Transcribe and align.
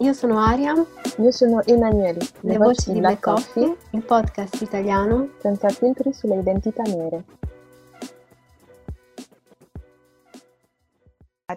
io 0.00 0.12
sono 0.12 0.38
Aria. 0.38 0.74
Io 1.18 1.30
sono 1.32 1.62
Emanuele. 1.64 2.20
Le, 2.40 2.52
Le 2.52 2.58
voci 2.58 2.92
di 2.92 3.00
Black 3.00 3.20
Coffee, 3.20 3.66
Coffee, 3.66 3.88
il 3.98 4.04
podcast 4.04 4.60
italiano 4.60 5.30
senza 5.40 5.68
filtri 5.70 6.12
sulle 6.12 6.38
identità 6.38 6.82
nere. 6.82 7.24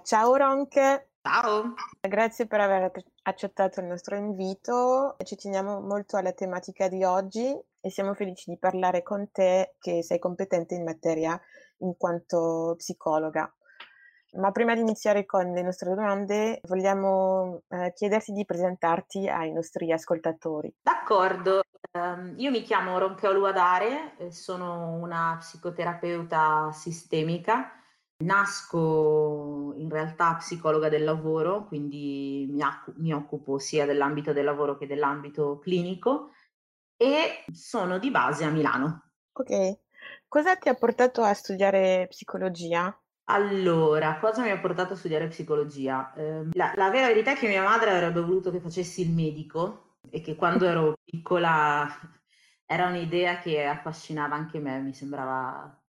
Ciao 0.03 0.35
Ronche. 0.35 1.09
Ciao. 1.21 1.73
Grazie 1.99 2.47
per 2.47 2.61
aver 2.61 2.91
accettato 3.23 3.79
il 3.79 3.85
nostro 3.85 4.15
invito. 4.15 5.15
Ci 5.23 5.35
teniamo 5.35 5.79
molto 5.79 6.17
alla 6.17 6.31
tematica 6.31 6.87
di 6.87 7.03
oggi 7.03 7.55
e 7.79 7.91
siamo 7.91 8.15
felici 8.15 8.49
di 8.49 8.57
parlare 8.57 9.03
con 9.03 9.29
te 9.31 9.75
che 9.79 10.01
sei 10.01 10.17
competente 10.17 10.73
in 10.73 10.83
materia 10.83 11.39
in 11.79 11.95
quanto 11.95 12.73
psicologa. 12.77 13.53
Ma 14.33 14.51
prima 14.51 14.73
di 14.73 14.81
iniziare 14.81 15.25
con 15.25 15.51
le 15.51 15.61
nostre 15.61 15.89
domande, 15.89 16.61
vogliamo 16.63 17.63
eh, 17.67 17.91
chiederti 17.93 18.31
di 18.31 18.45
presentarti 18.45 19.27
ai 19.27 19.51
nostri 19.51 19.91
ascoltatori. 19.91 20.73
D'accordo, 20.81 21.61
um, 21.91 22.33
io 22.37 22.49
mi 22.49 22.61
chiamo 22.61 22.97
Roncheolu 22.97 23.43
Adare, 23.43 24.15
sono 24.29 24.93
una 24.93 25.35
psicoterapeuta 25.37 26.71
sistemica. 26.71 27.75
Nasco 28.23 29.73
in 29.77 29.89
realtà 29.89 30.35
psicologa 30.35 30.89
del 30.89 31.03
lavoro, 31.03 31.65
quindi 31.65 32.47
mi, 32.49 32.61
acc- 32.61 32.93
mi 32.97 33.11
occupo 33.13 33.57
sia 33.57 33.85
dell'ambito 33.85 34.31
del 34.31 34.45
lavoro 34.45 34.77
che 34.77 34.85
dell'ambito 34.85 35.57
clinico 35.57 36.29
e 36.95 37.43
sono 37.51 37.97
di 37.97 38.11
base 38.11 38.43
a 38.45 38.49
Milano. 38.49 39.09
Ok, 39.33 39.79
cosa 40.27 40.55
ti 40.55 40.69
ha 40.69 40.75
portato 40.75 41.23
a 41.23 41.33
studiare 41.33 42.05
psicologia? 42.09 42.95
Allora, 43.33 44.19
cosa 44.19 44.41
mi 44.43 44.51
ha 44.51 44.59
portato 44.59 44.91
a 44.91 44.95
studiare 44.97 45.29
psicologia? 45.29 46.13
Eh, 46.15 46.49
la, 46.51 46.73
la, 46.75 46.89
vera 46.89 47.07
verità 47.07 47.31
è 47.31 47.35
che 47.37 47.47
mia 47.47 47.63
madre 47.63 47.91
avrebbe 47.91 48.19
voluto 48.19 48.51
che 48.51 48.59
facessi 48.59 49.01
il 49.01 49.11
medico 49.11 49.99
e 50.09 50.19
che 50.19 50.35
quando 50.35 50.65
ero 50.65 50.97
piccola 51.01 51.87
era 52.65 52.87
un'idea 52.87 53.39
che 53.39 53.63
affascinava 53.63 54.35
anche 54.35 54.59
me, 54.59 54.81
mi 54.81 54.93
sembrava 54.93 55.81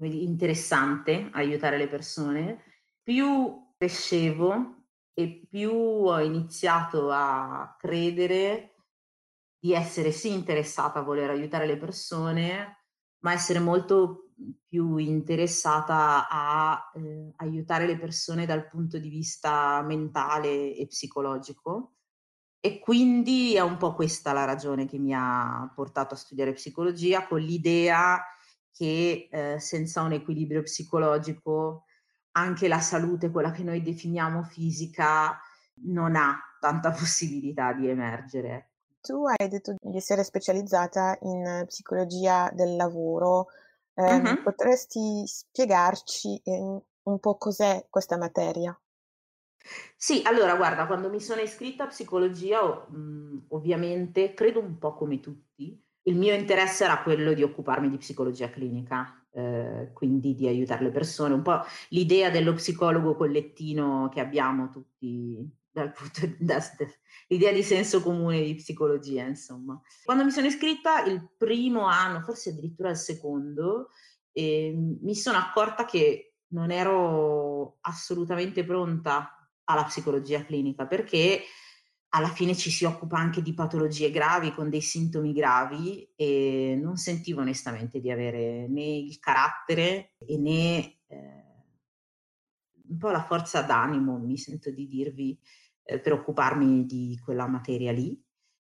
interessante 0.00 1.30
aiutare 1.32 1.78
le 1.78 1.88
persone. 1.88 2.62
Più 3.02 3.72
crescevo 3.78 4.84
e 5.14 5.46
più 5.48 5.72
ho 5.72 6.20
iniziato 6.20 7.10
a 7.10 7.74
credere 7.78 8.74
di 9.58 9.72
essere 9.72 10.12
sì 10.12 10.30
interessata 10.30 10.98
a 10.98 11.02
voler 11.02 11.30
aiutare 11.30 11.64
le 11.64 11.78
persone, 11.78 12.84
ma 13.20 13.32
essere 13.32 13.60
molto 13.60 14.23
più 14.66 14.96
interessata 14.96 16.28
a 16.28 16.90
eh, 16.94 17.32
aiutare 17.36 17.86
le 17.86 17.98
persone 17.98 18.46
dal 18.46 18.68
punto 18.68 18.98
di 18.98 19.08
vista 19.08 19.82
mentale 19.82 20.74
e 20.74 20.86
psicologico. 20.86 21.92
E 22.60 22.78
quindi 22.78 23.54
è 23.54 23.60
un 23.60 23.76
po' 23.76 23.94
questa 23.94 24.32
la 24.32 24.44
ragione 24.44 24.86
che 24.86 24.98
mi 24.98 25.12
ha 25.14 25.70
portato 25.74 26.14
a 26.14 26.16
studiare 26.16 26.54
psicologia, 26.54 27.26
con 27.26 27.40
l'idea 27.40 28.22
che 28.72 29.28
eh, 29.30 29.60
senza 29.60 30.02
un 30.02 30.12
equilibrio 30.12 30.62
psicologico 30.62 31.84
anche 32.32 32.66
la 32.66 32.80
salute, 32.80 33.30
quella 33.30 33.52
che 33.52 33.62
noi 33.62 33.82
definiamo 33.82 34.42
fisica, 34.42 35.38
non 35.82 36.16
ha 36.16 36.38
tanta 36.58 36.90
possibilità 36.96 37.72
di 37.72 37.88
emergere. 37.88 38.70
Tu 39.00 39.22
hai 39.26 39.48
detto 39.48 39.74
di 39.78 39.96
essere 39.96 40.24
specializzata 40.24 41.18
in 41.20 41.64
psicologia 41.66 42.50
del 42.54 42.76
lavoro, 42.76 43.48
Ehm, 43.96 44.32
Mh-mh. 44.32 44.38
potresti 44.42 45.24
spiegarci, 45.26 46.40
ehm, 46.44 46.80
un 47.04 47.18
po' 47.20 47.36
cos'è 47.36 47.86
questa 47.88 48.16
materia? 48.16 48.76
Sì, 50.00 50.22
allora 50.24 50.56
guarda, 50.56 50.86
quando 50.86 51.08
mi 51.08 51.20
sono 51.20 51.40
iscritta 51.40 51.84
a 51.84 51.86
psicologia, 51.86 52.86
mhmm, 52.88 53.46
ovviamente, 53.50 54.34
credo 54.34 54.60
un 54.60 54.76
po' 54.78 54.94
come 54.94 55.20
tutti, 55.20 55.80
il 56.06 56.16
mio 56.16 56.34
interesse 56.34 56.84
era 56.84 57.02
quello 57.02 57.32
di 57.32 57.42
occuparmi 57.42 57.88
di 57.88 57.96
psicologia 57.96 58.50
clinica, 58.50 59.26
ehm, 59.30 59.92
quindi 59.92 60.34
di 60.34 60.46
aiutare 60.48 60.82
le 60.84 60.90
persone, 60.90 61.32
un 61.34 61.42
po' 61.42 61.60
l'idea 61.90 62.28
dello 62.30 62.52
psicologo 62.54 63.14
collettino 63.14 64.08
che 64.12 64.20
abbiamo 64.20 64.68
tutti 64.68 65.48
dal 65.74 65.92
punto 65.92 66.20
da, 66.38 66.62
l'idea 67.26 67.52
di 67.52 67.62
senso 67.62 68.00
comune 68.00 68.42
di 68.42 68.54
psicologia, 68.54 69.24
insomma. 69.24 69.78
Quando 70.04 70.24
mi 70.24 70.30
sono 70.30 70.46
iscritta 70.46 71.02
il 71.04 71.28
primo 71.36 71.86
anno, 71.86 72.20
forse 72.20 72.50
addirittura 72.50 72.90
il 72.90 72.96
secondo, 72.96 73.90
eh, 74.32 74.72
mi 74.74 75.14
sono 75.16 75.36
accorta 75.36 75.84
che 75.84 76.36
non 76.48 76.70
ero 76.70 77.78
assolutamente 77.80 78.64
pronta 78.64 79.50
alla 79.64 79.84
psicologia 79.84 80.44
clinica 80.44 80.86
perché 80.86 81.42
alla 82.10 82.28
fine 82.28 82.54
ci 82.54 82.70
si 82.70 82.84
occupa 82.84 83.18
anche 83.18 83.42
di 83.42 83.54
patologie 83.54 84.10
gravi 84.10 84.52
con 84.52 84.68
dei 84.68 84.82
sintomi 84.82 85.32
gravi 85.32 86.08
e 86.14 86.78
non 86.80 86.96
sentivo 86.96 87.40
onestamente 87.40 87.98
di 87.98 88.10
avere 88.10 88.68
né 88.68 88.84
il 88.84 89.18
carattere 89.18 90.14
né 90.28 90.98
eh, 91.08 91.44
un 92.88 92.98
po' 92.98 93.10
la 93.10 93.24
forza 93.24 93.62
d'animo, 93.62 94.18
mi 94.18 94.36
sento 94.36 94.70
di 94.70 94.86
dirvi, 94.86 95.38
eh, 95.84 96.00
per 96.00 96.12
occuparmi 96.12 96.86
di 96.86 97.20
quella 97.22 97.46
materia 97.46 97.92
lì. 97.92 98.20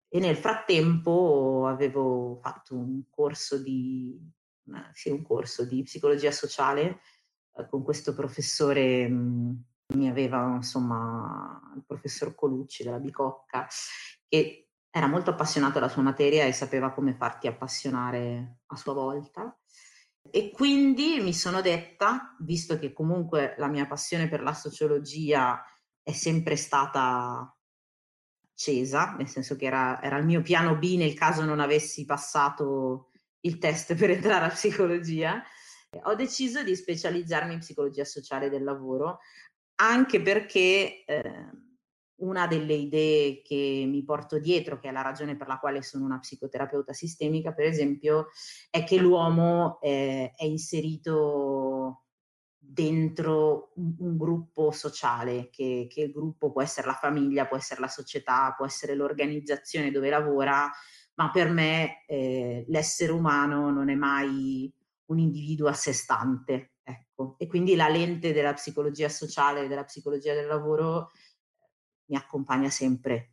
E 0.08 0.19
nel 0.19 0.36
frattempo 0.36 1.66
avevo 1.69 2.41
fatto 2.42 2.75
un 2.75 3.03
corso 3.08 3.62
di, 3.62 4.19
sì, 4.92 5.10
un 5.10 5.22
corso 5.22 5.64
di 5.64 5.82
psicologia 5.82 6.32
sociale 6.32 7.00
eh, 7.56 7.69
con 7.69 7.84
questo 7.84 8.14
professore, 8.14 9.08
mh, 9.08 9.14
mm, 9.14 9.53
mi 9.94 10.08
aveva 10.08 10.54
insomma 10.54 11.60
il 11.76 11.84
professor 11.86 12.34
Colucci 12.34 12.82
della 12.82 12.98
Bicocca, 12.98 13.69
che 14.28 14.70
era 14.91 15.06
molto 15.06 15.31
appassionato 15.31 15.78
alla 15.78 15.88
sua 15.88 16.02
materia 16.02 16.44
e 16.44 16.52
sapeva 16.52 16.92
come 16.92 17.14
farti 17.14 17.47
appassionare 17.47 18.60
a 18.66 18.76
sua 18.76 18.92
volta. 18.92 19.56
E 20.28 20.50
quindi 20.50 21.20
mi 21.20 21.32
sono 21.32 21.60
detta, 21.60 22.37
visto 22.41 22.78
che 22.78 22.92
comunque 22.92 23.54
la 23.58 23.69
mia 23.69 23.87
passione 23.87 24.28
per 24.28 24.42
la 24.42 24.52
sociologia 24.52 25.62
è 26.10 26.12
sempre 26.12 26.56
stata 26.56 27.56
accesa, 28.53 29.15
nel 29.16 29.28
senso 29.28 29.56
che 29.56 29.66
era, 29.66 30.03
era 30.03 30.19
il 30.19 30.26
mio 30.26 30.43
piano 30.43 30.76
B 30.76 30.97
nel 30.97 31.15
caso 31.15 31.44
non 31.44 31.60
avessi 31.60 32.04
passato 32.04 33.10
il 33.41 33.59
test 33.59 33.94
per 33.97 34.10
entrare 34.10 34.47
a 34.47 34.50
psicologia. 34.50 35.43
Ho 36.04 36.15
deciso 36.15 36.62
di 36.62 36.76
specializzarmi 36.76 37.54
in 37.54 37.59
psicologia 37.60 38.04
sociale 38.04 38.49
del 38.49 38.62
lavoro, 38.62 39.20
anche 39.76 40.20
perché 40.20 41.05
eh, 41.05 41.50
una 42.20 42.46
delle 42.46 42.75
idee 42.75 43.43
che 43.43 43.84
mi 43.87 44.05
porto 44.05 44.38
dietro, 44.38 44.79
che 44.79 44.88
è 44.88 44.93
la 44.93 45.02
ragione 45.02 45.37
per 45.37 45.49
la 45.49 45.58
quale 45.58 45.82
sono 45.82 46.05
una 46.05 46.19
psicoterapeuta 46.19 46.93
sistemica, 46.93 47.52
per 47.52 47.67
esempio, 47.67 48.29
è 48.70 48.84
che 48.84 48.99
l'uomo 48.99 49.81
eh, 49.81 50.32
è 50.37 50.44
inserito 50.44 51.69
dentro 52.62 53.72
un, 53.76 53.94
un 53.98 54.16
gruppo 54.16 54.70
sociale, 54.70 55.48
che, 55.50 55.86
che, 55.88 56.02
il 56.02 56.12
gruppo 56.12 56.52
può 56.52 56.62
essere 56.62 56.86
la 56.86 56.94
famiglia, 56.94 57.46
può 57.46 57.56
essere 57.56 57.80
la 57.80 57.88
società, 57.88 58.54
può 58.56 58.66
essere 58.66 58.94
l'organizzazione 58.94 59.90
dove 59.90 60.10
lavora, 60.10 60.70
ma 61.14 61.30
per 61.30 61.50
me 61.50 62.04
eh, 62.06 62.64
l'essere 62.68 63.12
umano 63.12 63.70
non 63.70 63.88
è 63.88 63.94
mai 63.94 64.72
un 65.06 65.18
individuo 65.18 65.68
a 65.68 65.72
sé 65.72 65.92
stante. 65.92 66.74
Ecco. 66.82 67.36
E 67.38 67.46
quindi 67.46 67.74
la 67.74 67.88
lente 67.88 68.32
della 68.32 68.52
psicologia 68.52 69.08
sociale 69.08 69.68
della 69.68 69.84
psicologia 69.84 70.34
del 70.34 70.46
lavoro 70.46 71.10
mi 72.06 72.16
accompagna 72.16 72.68
sempre 72.68 73.30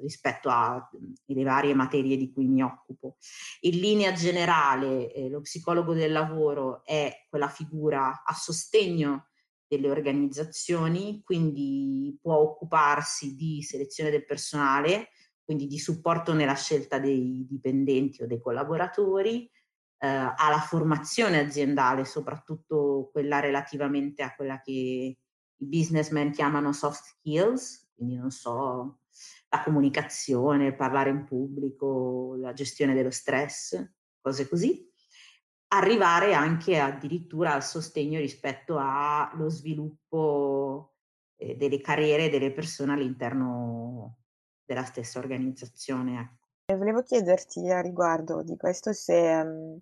rispetto 0.00 0.48
alle 0.50 1.44
varie 1.44 1.74
materie 1.74 2.16
di 2.16 2.32
cui 2.32 2.46
mi 2.46 2.62
occupo. 2.62 3.16
In 3.60 3.78
linea 3.78 4.12
generale, 4.12 5.12
eh, 5.12 5.28
lo 5.28 5.40
psicologo 5.40 5.94
del 5.94 6.12
lavoro 6.12 6.84
è 6.84 7.26
quella 7.28 7.48
figura 7.48 8.22
a 8.24 8.32
sostegno 8.34 9.28
delle 9.66 9.90
organizzazioni, 9.90 11.22
quindi 11.24 12.18
può 12.20 12.36
occuparsi 12.36 13.36
di 13.36 13.62
selezione 13.62 14.10
del 14.10 14.24
personale, 14.24 15.10
quindi 15.44 15.66
di 15.66 15.78
supporto 15.78 16.32
nella 16.32 16.54
scelta 16.54 16.98
dei 16.98 17.46
dipendenti 17.48 18.22
o 18.22 18.26
dei 18.26 18.40
collaboratori, 18.40 19.48
eh, 20.02 20.06
alla 20.08 20.60
formazione 20.60 21.40
aziendale, 21.40 22.04
soprattutto 22.04 23.10
quella 23.12 23.38
relativamente 23.38 24.22
a 24.22 24.34
quella 24.34 24.60
che 24.60 24.72
i 24.72 25.66
businessmen 25.66 26.32
chiamano 26.32 26.72
soft 26.72 27.04
skills, 27.04 27.90
quindi 27.94 28.16
non 28.16 28.30
so, 28.30 29.00
la 29.50 29.62
comunicazione, 29.64 30.74
parlare 30.74 31.10
in 31.10 31.24
pubblico, 31.24 32.36
la 32.38 32.52
gestione 32.52 32.94
dello 32.94 33.10
stress, 33.10 33.82
cose 34.20 34.48
così. 34.48 34.88
Arrivare 35.72 36.34
anche 36.34 36.78
addirittura 36.78 37.54
al 37.54 37.62
sostegno 37.62 38.18
rispetto 38.18 38.76
allo 38.78 39.48
sviluppo 39.48 40.94
eh, 41.36 41.56
delle 41.56 41.80
carriere 41.80 42.28
delle 42.28 42.52
persone 42.52 42.92
all'interno 42.92 44.18
della 44.64 44.84
stessa 44.84 45.18
organizzazione. 45.18 46.20
Ecco. 46.20 46.48
E 46.66 46.76
volevo 46.76 47.02
chiederti 47.02 47.68
a 47.70 47.80
riguardo 47.80 48.42
di 48.42 48.56
questo 48.56 48.92
se 48.92 49.14
um, 49.14 49.78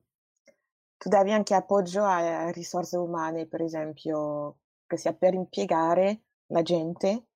tu 0.97 1.09
davi 1.09 1.32
anche 1.32 1.55
appoggio 1.55 2.03
a, 2.03 2.47
a 2.47 2.50
risorse 2.50 2.97
umane, 2.97 3.47
per 3.47 3.62
esempio, 3.62 4.61
che 4.87 4.97
sia 4.97 5.12
per 5.12 5.35
impiegare 5.35 6.23
la 6.47 6.62
gente 6.62 7.26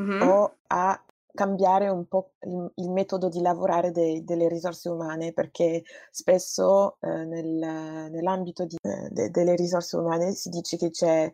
mm-hmm. 0.00 0.28
o 0.28 0.58
a 0.66 1.04
cambiare 1.34 1.88
un 1.88 2.06
po' 2.06 2.32
il, 2.40 2.72
il 2.76 2.90
metodo 2.90 3.28
di 3.28 3.40
lavorare 3.40 3.90
de, 3.90 4.22
delle 4.24 4.48
risorse 4.48 4.88
umane, 4.88 5.32
perché 5.32 5.82
spesso 6.10 6.98
eh, 7.00 7.24
nel, 7.24 8.10
nell'ambito 8.10 8.64
di, 8.64 8.76
eh, 8.80 9.08
de, 9.10 9.30
delle 9.30 9.54
risorse 9.56 9.96
umane 9.96 10.32
si 10.32 10.48
dice 10.48 10.76
che 10.76 10.90
c'è 10.90 11.32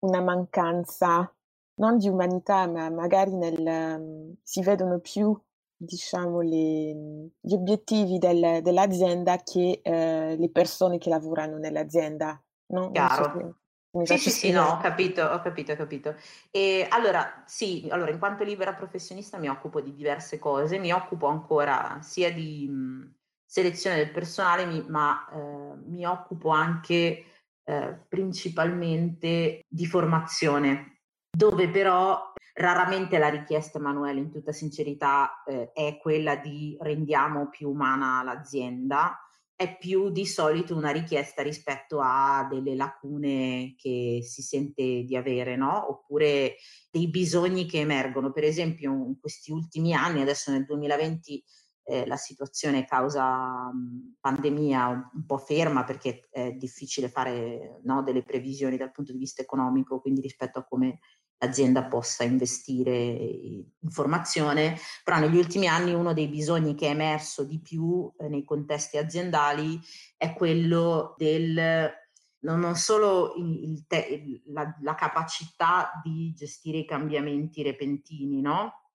una 0.00 0.20
mancanza 0.20 1.32
non 1.74 1.96
di 1.96 2.08
umanità, 2.08 2.66
ma 2.66 2.90
magari 2.90 3.34
nel, 3.34 3.58
um, 3.58 4.34
si 4.42 4.62
vedono 4.62 4.98
più 4.98 5.38
diciamo, 5.74 6.40
le, 6.40 6.92
gli 7.40 7.54
obiettivi 7.54 8.18
del, 8.18 8.60
dell'azienda 8.62 9.38
che 9.38 9.80
eh, 9.82 10.36
le 10.36 10.50
persone 10.50 10.98
che 10.98 11.08
lavorano 11.08 11.56
nell'azienda. 11.56 12.40
No? 12.66 12.90
Chiaro. 12.90 13.32
So 13.32 13.59
sì, 14.04 14.18
sì, 14.18 14.30
sì, 14.30 14.50
no, 14.50 14.64
ho 14.66 14.76
capito, 14.78 15.22
ho 15.24 15.40
capito, 15.40 15.72
ho 15.72 15.76
capito. 15.76 16.14
E 16.50 16.86
allora, 16.88 17.42
sì, 17.46 17.88
allora, 17.90 18.10
in 18.10 18.18
quanto 18.18 18.44
libera 18.44 18.74
professionista 18.74 19.36
mi 19.38 19.48
occupo 19.48 19.80
di 19.80 19.92
diverse 19.94 20.38
cose, 20.38 20.78
mi 20.78 20.92
occupo 20.92 21.26
ancora 21.26 21.98
sia 22.00 22.32
di 22.32 22.68
mh, 22.68 23.14
selezione 23.44 23.96
del 23.96 24.12
personale, 24.12 24.64
mi, 24.64 24.84
ma 24.88 25.28
eh, 25.32 25.76
mi 25.86 26.04
occupo 26.06 26.50
anche 26.50 27.24
eh, 27.64 27.98
principalmente 28.08 29.64
di 29.68 29.86
formazione, 29.86 31.00
dove 31.28 31.68
però 31.68 32.32
raramente 32.54 33.18
la 33.18 33.28
richiesta, 33.28 33.78
Emanuele, 33.78 34.20
in 34.20 34.30
tutta 34.30 34.52
sincerità, 34.52 35.42
eh, 35.44 35.72
è 35.72 35.98
quella 35.98 36.36
di 36.36 36.76
rendiamo 36.80 37.48
più 37.48 37.70
umana 37.70 38.22
l'azienda, 38.22 39.18
è 39.60 39.76
più 39.76 40.08
di 40.08 40.24
solito 40.24 40.74
una 40.74 40.90
richiesta 40.90 41.42
rispetto 41.42 42.00
a 42.00 42.48
delle 42.50 42.74
lacune 42.74 43.74
che 43.76 44.20
si 44.22 44.40
sente 44.40 45.04
di 45.04 45.14
avere, 45.14 45.54
no? 45.54 45.90
Oppure 45.90 46.56
dei 46.90 47.10
bisogni 47.10 47.66
che 47.66 47.80
emergono. 47.80 48.32
Per 48.32 48.44
esempio, 48.44 48.90
in 48.90 49.20
questi 49.20 49.52
ultimi 49.52 49.92
anni, 49.92 50.22
adesso 50.22 50.50
nel 50.50 50.64
2020 50.64 51.44
eh, 51.84 52.06
la 52.06 52.16
situazione 52.16 52.86
causa 52.86 53.70
mh, 53.70 54.16
pandemia 54.18 55.10
un 55.12 55.26
po' 55.26 55.36
ferma 55.36 55.84
perché 55.84 56.28
è 56.30 56.52
difficile 56.52 57.10
fare 57.10 57.80
no, 57.82 58.02
delle 58.02 58.22
previsioni 58.22 58.78
dal 58.78 58.92
punto 58.92 59.12
di 59.12 59.18
vista 59.18 59.42
economico, 59.42 60.00
quindi 60.00 60.22
rispetto 60.22 60.60
a 60.60 60.64
come 60.64 61.00
l'azienda 61.40 61.84
possa 61.84 62.22
investire 62.22 62.92
in 62.92 63.90
formazione, 63.90 64.76
però 65.02 65.18
negli 65.18 65.36
ultimi 65.36 65.66
anni 65.66 65.94
uno 65.94 66.12
dei 66.12 66.28
bisogni 66.28 66.74
che 66.74 66.86
è 66.86 66.90
emerso 66.90 67.44
di 67.44 67.60
più 67.60 68.12
eh, 68.18 68.28
nei 68.28 68.44
contesti 68.44 68.98
aziendali 68.98 69.80
è 70.16 70.34
quello 70.34 71.14
del 71.16 71.98
non 72.42 72.74
solo 72.74 73.34
il 73.36 73.84
te, 73.86 74.42
la, 74.46 74.74
la, 74.80 74.94
capacità 74.94 76.00
di 76.02 76.32
gestire 76.34 76.78
i 76.78 76.86
cambiamenti 76.86 77.62
repentini, 77.62 78.40
no? 78.40 78.92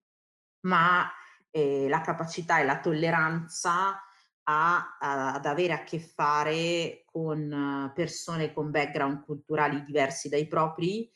ma 0.66 1.10
eh, 1.50 1.88
la 1.88 2.02
capacità 2.02 2.60
e 2.60 2.64
la 2.64 2.80
tolleranza 2.80 3.98
a, 4.42 4.96
a, 4.98 5.32
ad 5.32 5.46
avere 5.46 5.72
a 5.72 5.84
che 5.84 5.98
fare 5.98 7.02
con 7.06 7.90
persone 7.94 8.52
con 8.52 8.70
background 8.70 9.24
culturali 9.24 9.82
diversi 9.84 10.28
dai 10.28 10.46
propri 10.46 11.10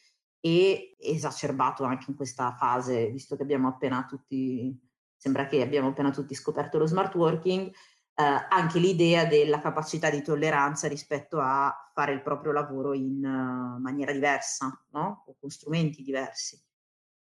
e 0.47 0.95
esacerbato 0.99 1.85
anche 1.85 2.11
in 2.11 2.17
questa 2.17 2.55
fase, 2.55 3.09
visto 3.09 3.35
che 3.35 3.43
abbiamo 3.43 3.69
appena 3.69 4.05
tutti, 4.05 4.79
sembra 5.17 5.47
che 5.47 5.63
abbiamo 5.63 5.89
appena 5.89 6.11
tutti 6.11 6.35
scoperto 6.35 6.77
lo 6.77 6.85
smart 6.85 7.15
working, 7.15 7.69
eh, 7.69 8.47
anche 8.51 8.79
l'idea 8.79 9.25
della 9.25 9.59
capacità 9.59 10.11
di 10.11 10.21
tolleranza 10.21 10.87
rispetto 10.87 11.41
a 11.41 11.75
fare 11.95 12.13
il 12.13 12.21
proprio 12.21 12.53
lavoro 12.53 12.93
in 12.93 13.25
uh, 13.25 13.81
maniera 13.81 14.13
diversa, 14.13 14.85
no? 14.91 15.25
O 15.29 15.37
con 15.41 15.49
strumenti 15.49 16.03
diversi. 16.03 16.63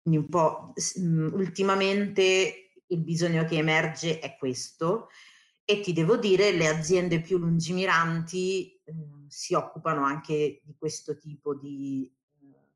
Quindi 0.01 0.21
un 0.21 0.27
po' 0.27 0.73
mh, 0.73 1.29
ultimamente 1.33 2.71
il 2.87 3.03
bisogno 3.03 3.45
che 3.45 3.57
emerge 3.57 4.17
è 4.17 4.35
questo 4.35 5.09
e 5.63 5.79
ti 5.79 5.93
devo 5.93 6.17
dire 6.17 6.53
le 6.53 6.67
aziende 6.67 7.21
più 7.21 7.37
lungimiranti 7.37 8.81
eh, 8.83 8.93
si 9.27 9.53
occupano 9.53 10.03
anche 10.03 10.61
di 10.63 10.75
questo 10.75 11.17
tipo 11.17 11.53
di 11.53 12.11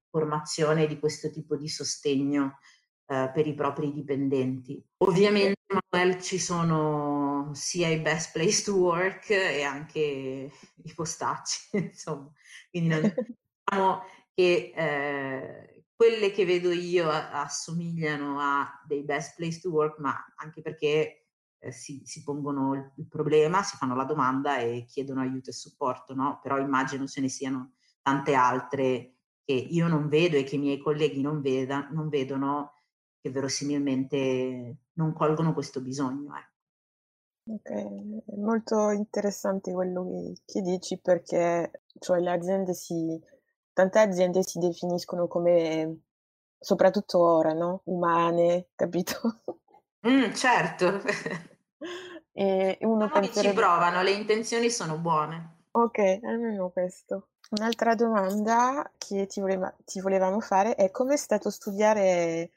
formazione 0.10 0.88
di 0.88 1.00
questo 1.00 1.30
tipo 1.32 1.56
di 1.56 1.70
sostegno 1.70 2.60
eh, 3.06 3.32
per 3.34 3.48
i 3.48 3.54
propri 3.54 3.92
dipendenti. 3.92 4.84
Ovviamente, 4.98 5.62
Manuel, 5.92 6.22
ci 6.22 6.38
sono 6.38 7.50
sia 7.54 7.88
i 7.88 8.00
best 8.00 8.32
place 8.34 8.64
to 8.64 8.76
work 8.76 9.30
e 9.30 9.64
anche 9.64 10.00
i 10.84 10.94
postacci, 10.94 11.70
insomma. 11.78 12.32
Quindi 12.70 12.90
non 12.90 13.02
diciamo 13.66 14.04
che 14.34 14.74
eh, 14.76 15.84
quelle 15.96 16.32
che 16.32 16.46
vedo 16.46 16.72
io 16.72 17.10
assomigliano 17.10 18.40
a 18.40 18.82
dei 18.86 19.04
best 19.04 19.36
place 19.36 19.60
to 19.60 19.70
work, 19.70 20.00
ma 20.00 20.16
anche 20.36 20.62
perché 20.62 21.26
eh, 21.60 21.72
si, 21.72 22.02
si, 22.06 22.24
pongono 22.24 22.74
il, 22.74 22.92
il, 22.98 23.08
problema, 23.08 23.64
si 23.64 23.76
fanno 23.76 23.96
la 23.96 24.06
domanda 24.06 24.60
e 24.60 24.86
chiedono 24.88 25.22
aiuto 25.22 25.50
e 25.50 25.54
supporto, 25.54 26.14
no? 26.14 26.40
Però 26.42 26.58
immagino 26.58 27.06
se 27.06 27.22
ne 27.22 27.28
siano 27.28 27.74
tante 28.02 28.34
altre 28.34 29.19
che 29.50 29.56
io 29.56 29.88
non 29.88 30.10
vedo 30.10 30.38
e 30.38 30.44
che 30.44 30.58
i 30.58 30.60
miei 30.60 30.78
colleghi 30.78 31.22
non, 31.22 31.42
veda, 31.42 31.88
non 31.90 32.08
vedono, 32.08 32.84
che 33.20 33.32
verosimilmente 33.32 34.76
non 34.94 35.12
colgono 35.12 35.56
questo 35.56 35.82
bisogno. 35.82 36.34
Eh. 36.36 37.54
Ok, 37.54 37.72
è 37.72 38.36
molto 38.36 38.92
interessante 38.92 39.72
quello 39.72 40.08
che, 40.08 40.42
che 40.46 40.62
dici 40.62 41.00
perché 41.00 41.82
cioè, 41.98 42.20
le 42.20 42.30
aziende 42.30 42.76
si, 42.76 43.20
tante 43.74 43.98
aziende 43.98 44.44
si 44.44 44.60
definiscono 44.60 45.28
come, 45.28 46.02
soprattutto 46.60 47.20
ora, 47.20 47.52
no? 47.54 47.82
umane, 47.86 48.68
capito? 48.78 49.42
Mm, 50.08 50.32
certo. 50.34 51.02
e 52.34 52.78
uno 52.82 53.06
no, 53.06 53.10
penserebbe... 53.10 53.50
ci 53.50 53.60
provano, 53.60 54.04
le 54.04 54.12
intenzioni 54.12 54.70
sono 54.70 55.00
buone. 55.00 55.64
Ok, 55.72 56.20
almeno 56.22 56.70
questo. 56.70 57.29
Un'altra 57.50 57.96
domanda 57.96 58.92
che 58.98 59.26
ti, 59.26 59.40
voleva, 59.40 59.76
ti 59.84 60.00
volevamo 60.02 60.40
fare 60.40 60.76
è 60.76 60.92
come 60.92 61.16
è 61.16 61.18
stato 61.18 61.50
studiare 61.50 62.52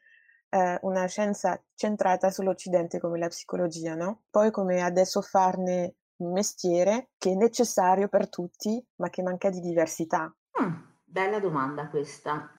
eh, 0.51 0.79
una 0.83 1.07
scienza 1.07 1.59
centrata 1.75 2.31
sull'Occidente 2.31 3.01
come 3.01 3.19
la 3.19 3.29
psicologia, 3.29 3.95
no? 3.95 4.25
Poi 4.29 4.51
come 4.51 4.83
adesso 4.83 5.23
farne 5.23 5.95
un 6.17 6.33
mestiere 6.33 7.09
che 7.17 7.31
è 7.31 7.35
necessario 7.35 8.09
per 8.09 8.29
tutti, 8.29 8.85
ma 8.97 9.09
che 9.09 9.23
manca 9.23 9.49
di 9.49 9.61
diversità. 9.61 10.35
Mm, 10.61 10.75
bella 11.05 11.41
domanda 11.41 11.89
questa. 11.89 12.53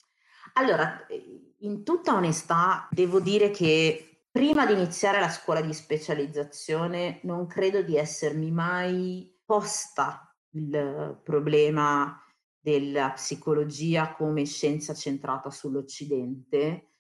Allora, 0.54 1.06
in 1.60 1.84
tutta 1.84 2.16
onestà, 2.16 2.88
devo 2.90 3.20
dire 3.20 3.52
che 3.52 4.26
prima 4.32 4.66
di 4.66 4.74
iniziare 4.74 5.20
la 5.20 5.30
scuola 5.30 5.62
di 5.62 5.74
specializzazione 5.74 7.20
non 7.24 7.46
credo 7.46 7.84
di 7.84 7.96
essermi 7.96 8.50
mai 8.50 9.40
posta 9.46 10.36
il 10.56 11.20
problema 11.24 12.23
della 12.64 13.12
psicologia 13.12 14.14
come 14.14 14.46
scienza 14.46 14.94
centrata 14.94 15.50
sull'Occidente, 15.50 16.92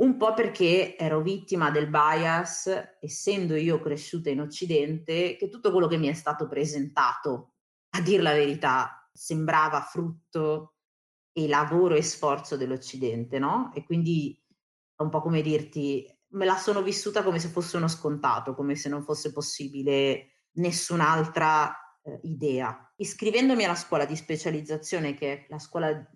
un 0.00 0.18
po' 0.18 0.34
perché 0.34 0.98
ero 0.98 1.22
vittima 1.22 1.70
del 1.70 1.88
bias, 1.88 2.70
essendo 3.00 3.56
io 3.56 3.80
cresciuta 3.80 4.28
in 4.28 4.42
Occidente, 4.42 5.36
che 5.36 5.48
tutto 5.48 5.70
quello 5.70 5.86
che 5.86 5.96
mi 5.96 6.08
è 6.08 6.12
stato 6.12 6.46
presentato, 6.46 7.54
a 7.96 8.02
dir 8.02 8.20
la 8.20 8.34
verità, 8.34 9.08
sembrava 9.10 9.80
frutto 9.80 10.74
e 11.32 11.48
lavoro 11.48 11.94
e 11.94 12.02
sforzo 12.02 12.58
dell'Occidente, 12.58 13.38
no? 13.38 13.72
E 13.74 13.84
quindi 13.84 14.38
è 14.94 15.00
un 15.00 15.08
po' 15.08 15.22
come 15.22 15.40
dirti, 15.40 16.06
me 16.32 16.44
la 16.44 16.58
sono 16.58 16.82
vissuta 16.82 17.22
come 17.22 17.38
se 17.38 17.48
fosse 17.48 17.78
uno 17.78 17.88
scontato, 17.88 18.54
come 18.54 18.76
se 18.76 18.90
non 18.90 19.02
fosse 19.02 19.32
possibile 19.32 20.48
nessun'altra 20.58 21.74
eh, 22.08 22.20
idea. 22.22 22.92
Iscrivendomi 22.96 23.64
alla 23.64 23.74
scuola 23.74 24.04
di 24.04 24.16
specializzazione, 24.16 25.14
che 25.14 25.32
è 25.32 25.46
la 25.48 25.58
scuola 25.58 26.10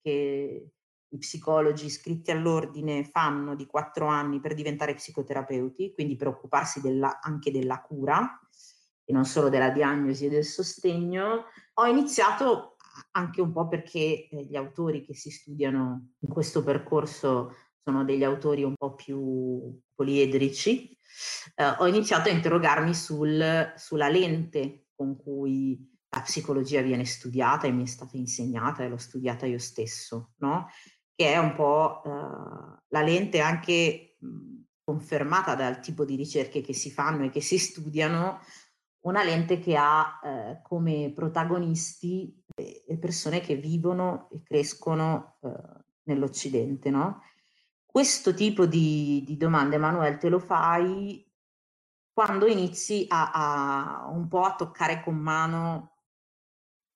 che 0.00 0.72
i 1.08 1.18
psicologi 1.18 1.86
iscritti 1.86 2.30
all'ordine 2.30 3.04
fanno 3.04 3.54
di 3.54 3.66
quattro 3.66 4.06
anni 4.06 4.40
per 4.40 4.54
diventare 4.54 4.94
psicoterapeuti, 4.94 5.92
quindi 5.94 6.16
per 6.16 6.28
occuparsi 6.28 6.80
della, 6.80 7.20
anche 7.20 7.50
della 7.50 7.80
cura 7.80 8.40
e 9.04 9.12
non 9.12 9.24
solo 9.24 9.48
della 9.48 9.70
diagnosi 9.70 10.26
e 10.26 10.30
del 10.30 10.44
sostegno, 10.44 11.44
ho 11.74 11.86
iniziato 11.86 12.76
anche 13.12 13.40
un 13.40 13.52
po' 13.52 13.68
perché 13.68 14.28
eh, 14.28 14.44
gli 14.44 14.56
autori 14.56 15.04
che 15.04 15.14
si 15.14 15.30
studiano 15.30 16.12
in 16.18 16.28
questo 16.28 16.62
percorso 16.62 17.54
sono 17.82 18.04
degli 18.04 18.22
autori 18.22 18.62
un 18.62 18.74
po' 18.76 18.94
più 18.94 19.76
poliedrici, 19.94 20.96
eh, 21.56 21.64
ho 21.78 21.86
iniziato 21.86 22.28
a 22.28 22.32
interrogarmi 22.32 22.94
sul, 22.94 23.72
sulla 23.76 24.08
lente 24.08 24.86
con 25.02 25.16
cui 25.16 25.90
la 26.10 26.20
psicologia 26.20 26.80
viene 26.80 27.04
studiata 27.04 27.66
e 27.66 27.72
mi 27.72 27.82
è 27.82 27.86
stata 27.86 28.16
insegnata 28.16 28.84
e 28.84 28.88
l'ho 28.88 28.96
studiata 28.96 29.46
io 29.46 29.58
stesso, 29.58 30.34
no? 30.38 30.68
che 31.14 31.32
è 31.32 31.38
un 31.38 31.54
po' 31.54 32.02
eh, 32.04 32.10
la 32.88 33.02
lente 33.02 33.40
anche 33.40 34.16
confermata 34.84 35.54
dal 35.54 35.80
tipo 35.80 36.04
di 36.04 36.14
ricerche 36.14 36.60
che 36.60 36.72
si 36.72 36.90
fanno 36.90 37.24
e 37.24 37.30
che 37.30 37.40
si 37.40 37.58
studiano, 37.58 38.40
una 39.00 39.24
lente 39.24 39.58
che 39.58 39.76
ha 39.76 40.20
eh, 40.22 40.60
come 40.62 41.12
protagonisti 41.12 42.40
le 42.54 42.98
persone 42.98 43.40
che 43.40 43.56
vivono 43.56 44.28
e 44.30 44.42
crescono 44.42 45.38
eh, 45.42 45.50
nell'Occidente, 46.04 46.90
no? 46.90 47.22
Questo 47.84 48.32
tipo 48.32 48.66
di, 48.66 49.24
di 49.26 49.36
domande, 49.36 49.76
Emanuele, 49.76 50.18
te 50.18 50.28
lo 50.28 50.38
fai 50.38 51.31
quando 52.12 52.46
inizi 52.46 53.06
a, 53.08 53.30
a, 53.32 54.08
un 54.08 54.28
po' 54.28 54.42
a 54.42 54.54
toccare 54.54 55.02
con 55.02 55.16
mano 55.16 55.96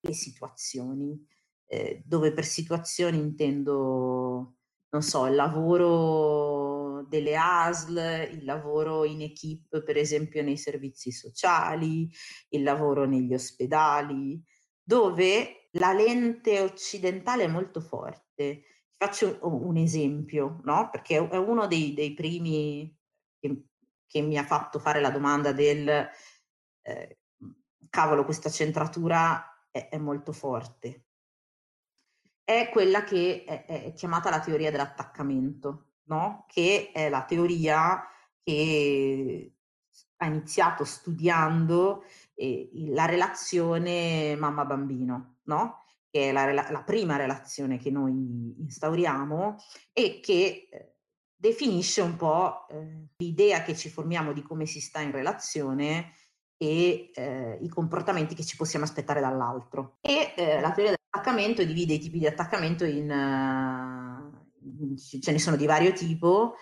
le 0.01 0.13
situazioni, 0.13 1.27
eh, 1.67 2.03
dove 2.05 2.33
per 2.33 2.45
situazioni 2.45 3.19
intendo, 3.19 4.57
non 4.91 5.03
so, 5.03 5.27
il 5.27 5.35
lavoro 5.35 7.07
delle 7.09 7.37
ASL, 7.37 8.29
il 8.33 8.45
lavoro 8.45 9.05
in 9.05 9.23
equip, 9.23 9.83
per 9.83 9.97
esempio 9.97 10.43
nei 10.43 10.57
servizi 10.57 11.11
sociali, 11.13 12.11
il 12.51 12.63
lavoro 12.63 13.05
negli 13.05 13.35
ospedali, 13.35 14.43
dove 14.83 15.69
la 15.73 15.93
lente 15.93 16.61
occidentale 16.61 17.45
è 17.45 17.49
molto 17.49 17.81
forte 17.81 18.63
faccio 18.97 19.39
un 19.43 19.77
esempio, 19.77 20.61
no? 20.65 20.89
perché 20.91 21.17
è 21.17 21.37
uno 21.37 21.67
dei, 21.67 21.93
dei 21.95 22.15
primi 22.15 22.95
che, 23.39 23.65
che, 24.17 24.23
mi 24.23 24.39
ha 24.39 24.45
fatto 24.45 24.79
fare 24.79 25.01
la 25.01 25.11
domanda 25.11 25.53
del 25.53 26.09
eh, 26.83 27.19
cavolo, 27.91 28.25
questa 28.25 28.51
centratura 28.51 29.67
è, 29.71 29.89
è, 29.91 29.99
molto 29.99 30.33
forte. 30.33 31.05
È 32.43 32.71
quella 32.73 33.05
che 33.05 33.45
è, 33.45 33.65
è 33.67 33.93
chiamata 33.93 34.31
la 34.31 34.41
teoria 34.41 34.71
dell'attaccamento, 34.71 35.93
no? 36.05 36.45
che 36.49 36.91
è 36.93 37.09
la 37.09 37.25
teoria 37.25 38.07
che 38.43 39.53
ha 40.19 40.27
iniziato 40.27 40.85
studiando 40.85 42.05
eh, 42.35 42.71
la 42.89 43.05
relazione 43.05 44.37
mamma-bambino, 44.37 45.41
no? 45.45 45.85
che 46.09 46.31
è 46.31 46.33
la, 46.33 46.53
la, 46.53 46.83
prima 46.83 47.17
relazione 47.17 47.77
che 47.79 47.91
noi 47.91 48.55
instauriamo 48.59 49.57
e 49.93 50.21
che 50.21 50.69
eh, 50.71 50.96
definisce 51.37 52.01
un 52.01 52.17
po' 52.17 52.67
eh, 52.69 53.09
l'idea 53.17 53.63
che 53.63 53.77
ci 53.77 53.91
formiamo 53.91 54.33
di 54.33 54.43
come 54.43 54.67
si 54.67 54.81
sta 54.81 55.01
in 55.01 55.13
relazione 55.13 56.15
e 56.57 57.11
eh, 57.15 57.59
i 57.61 57.69
comportamenti 57.69 58.35
che 58.35 58.45
ci 58.45 58.57
possiamo 58.57 58.85
aspettare 58.85 59.21
dall'altro. 59.21 59.99
E 60.01 60.33
eh, 60.37 60.61
la 60.61 60.73
teoria 60.73 60.97
dell'attaccamento 60.97 61.63
divide 61.65 61.95
i 61.95 61.99
tipi 61.99 62.19
di 62.19 62.27
attaccamento 62.27 62.85
in, 62.85 63.11
uh, 63.11 64.97
ce 64.97 65.33
ne 65.33 65.39
sono 65.39 65.57
di 65.57 65.67
vario 65.67 65.93
tipo, 65.93 66.55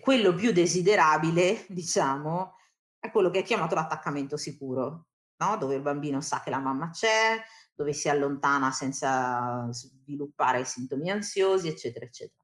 quello 0.00 0.34
più 0.34 0.50
desiderabile, 0.52 1.66
diciamo, 1.68 2.54
è 2.98 3.10
quello 3.10 3.30
che 3.30 3.40
è 3.40 3.42
chiamato 3.42 3.74
l'attaccamento 3.74 4.36
sicuro, 4.38 5.08
no? 5.36 5.56
dove 5.58 5.76
il 5.76 5.82
bambino 5.82 6.20
sa 6.22 6.40
che 6.42 6.50
la 6.50 6.58
mamma 6.58 6.90
c'è, 6.90 7.40
dove 7.74 7.92
si 7.92 8.08
allontana 8.08 8.72
senza 8.72 9.68
sviluppare 9.70 10.64
sintomi 10.64 11.10
ansiosi, 11.10 11.68
eccetera, 11.68 12.06
eccetera. 12.06 12.37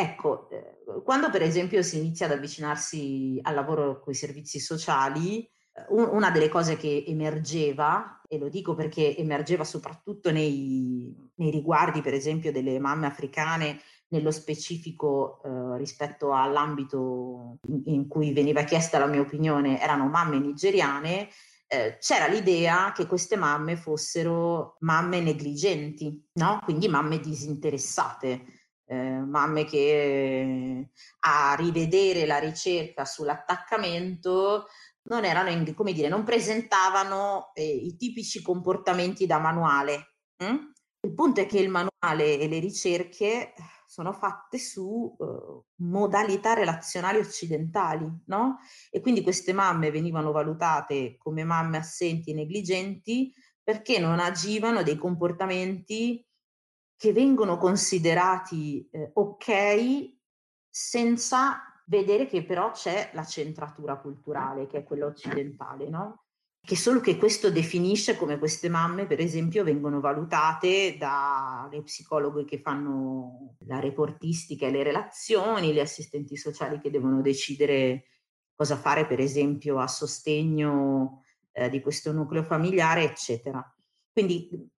Ecco, 0.00 0.48
eh, 0.48 0.78
quando 1.04 1.28
per 1.28 1.42
esempio 1.42 1.82
si 1.82 1.98
inizia 1.98 2.24
ad 2.24 2.32
avvicinarsi 2.32 3.38
al 3.42 3.54
lavoro 3.54 4.00
con 4.00 4.14
i 4.14 4.16
servizi 4.16 4.58
sociali, 4.58 5.42
eh, 5.44 5.84
una 5.90 6.30
delle 6.30 6.48
cose 6.48 6.78
che 6.78 7.04
emergeva, 7.06 8.22
e 8.26 8.38
lo 8.38 8.48
dico 8.48 8.74
perché 8.74 9.14
emergeva 9.14 9.62
soprattutto 9.62 10.30
nei, 10.30 11.14
nei 11.34 11.50
riguardi 11.50 12.00
per 12.00 12.14
esempio 12.14 12.50
delle 12.50 12.78
mamme 12.78 13.06
africane, 13.06 13.78
nello 14.08 14.30
specifico 14.30 15.42
eh, 15.44 15.76
rispetto 15.76 16.32
all'ambito 16.32 17.58
in, 17.68 17.82
in 17.84 18.08
cui 18.08 18.32
veniva 18.32 18.62
chiesta 18.62 18.98
la 18.98 19.06
mia 19.06 19.20
opinione, 19.20 19.82
erano 19.82 20.08
mamme 20.08 20.38
nigeriane, 20.38 21.28
eh, 21.66 21.98
c'era 22.00 22.26
l'idea 22.26 22.92
che 22.92 23.06
queste 23.06 23.36
mamme 23.36 23.76
fossero 23.76 24.76
mamme 24.80 25.20
negligenti, 25.20 26.26
no? 26.32 26.58
quindi 26.64 26.88
mamme 26.88 27.20
disinteressate, 27.20 28.59
eh, 28.90 29.20
mamme 29.20 29.64
che 29.64 30.88
a 31.20 31.54
rivedere 31.56 32.26
la 32.26 32.38
ricerca 32.38 33.04
sull'attaccamento 33.04 34.66
non 35.02 35.24
erano, 35.24 35.48
in, 35.50 35.74
come 35.74 35.92
dire, 35.92 36.08
non 36.08 36.24
presentavano 36.24 37.52
eh, 37.54 37.64
i 37.64 37.96
tipici 37.96 38.42
comportamenti 38.42 39.26
da 39.26 39.38
manuale. 39.38 40.16
Hm? 40.42 40.72
Il 41.02 41.14
punto 41.14 41.40
è 41.40 41.46
che 41.46 41.58
il 41.60 41.68
manuale 41.68 42.38
e 42.38 42.48
le 42.48 42.58
ricerche 42.58 43.54
sono 43.86 44.12
fatte 44.12 44.58
su 44.58 45.14
uh, 45.16 45.64
modalità 45.82 46.54
relazionali 46.54 47.18
occidentali, 47.18 48.06
no? 48.26 48.58
E 48.90 49.00
quindi 49.00 49.22
queste 49.22 49.52
mamme 49.52 49.90
venivano 49.90 50.30
valutate 50.30 51.16
come 51.16 51.44
mamme 51.44 51.78
assenti 51.78 52.30
e 52.30 52.34
negligenti 52.34 53.32
perché 53.62 53.98
non 53.98 54.20
agivano 54.20 54.82
dei 54.82 54.96
comportamenti 54.96 56.24
che 57.00 57.14
vengono 57.14 57.56
considerati 57.56 58.86
eh, 58.92 59.10
ok 59.14 60.12
senza 60.68 61.62
vedere 61.86 62.26
che 62.26 62.44
però 62.44 62.72
c'è 62.72 63.12
la 63.14 63.24
centratura 63.24 63.96
culturale, 63.96 64.66
che 64.66 64.80
è 64.80 64.84
quella 64.84 65.06
occidentale, 65.06 65.88
no? 65.88 66.24
che 66.60 66.76
solo 66.76 67.00
che 67.00 67.16
questo 67.16 67.50
definisce 67.50 68.18
come 68.18 68.38
queste 68.38 68.68
mamme, 68.68 69.06
per 69.06 69.18
esempio, 69.18 69.64
vengono 69.64 69.98
valutate 69.98 70.98
dalle 70.98 71.82
psicologhe 71.82 72.44
che 72.44 72.60
fanno 72.60 73.54
la 73.60 73.80
reportistica 73.80 74.66
e 74.66 74.70
le 74.70 74.82
relazioni, 74.82 75.72
le 75.72 75.80
assistenti 75.80 76.36
sociali 76.36 76.78
che 76.80 76.90
devono 76.90 77.22
decidere 77.22 78.08
cosa 78.54 78.76
fare, 78.76 79.06
per 79.06 79.20
esempio, 79.20 79.78
a 79.78 79.86
sostegno 79.86 81.24
eh, 81.52 81.70
di 81.70 81.80
questo 81.80 82.12
nucleo 82.12 82.42
familiare, 82.42 83.04
eccetera. 83.04 83.74
Quindi 84.12 84.70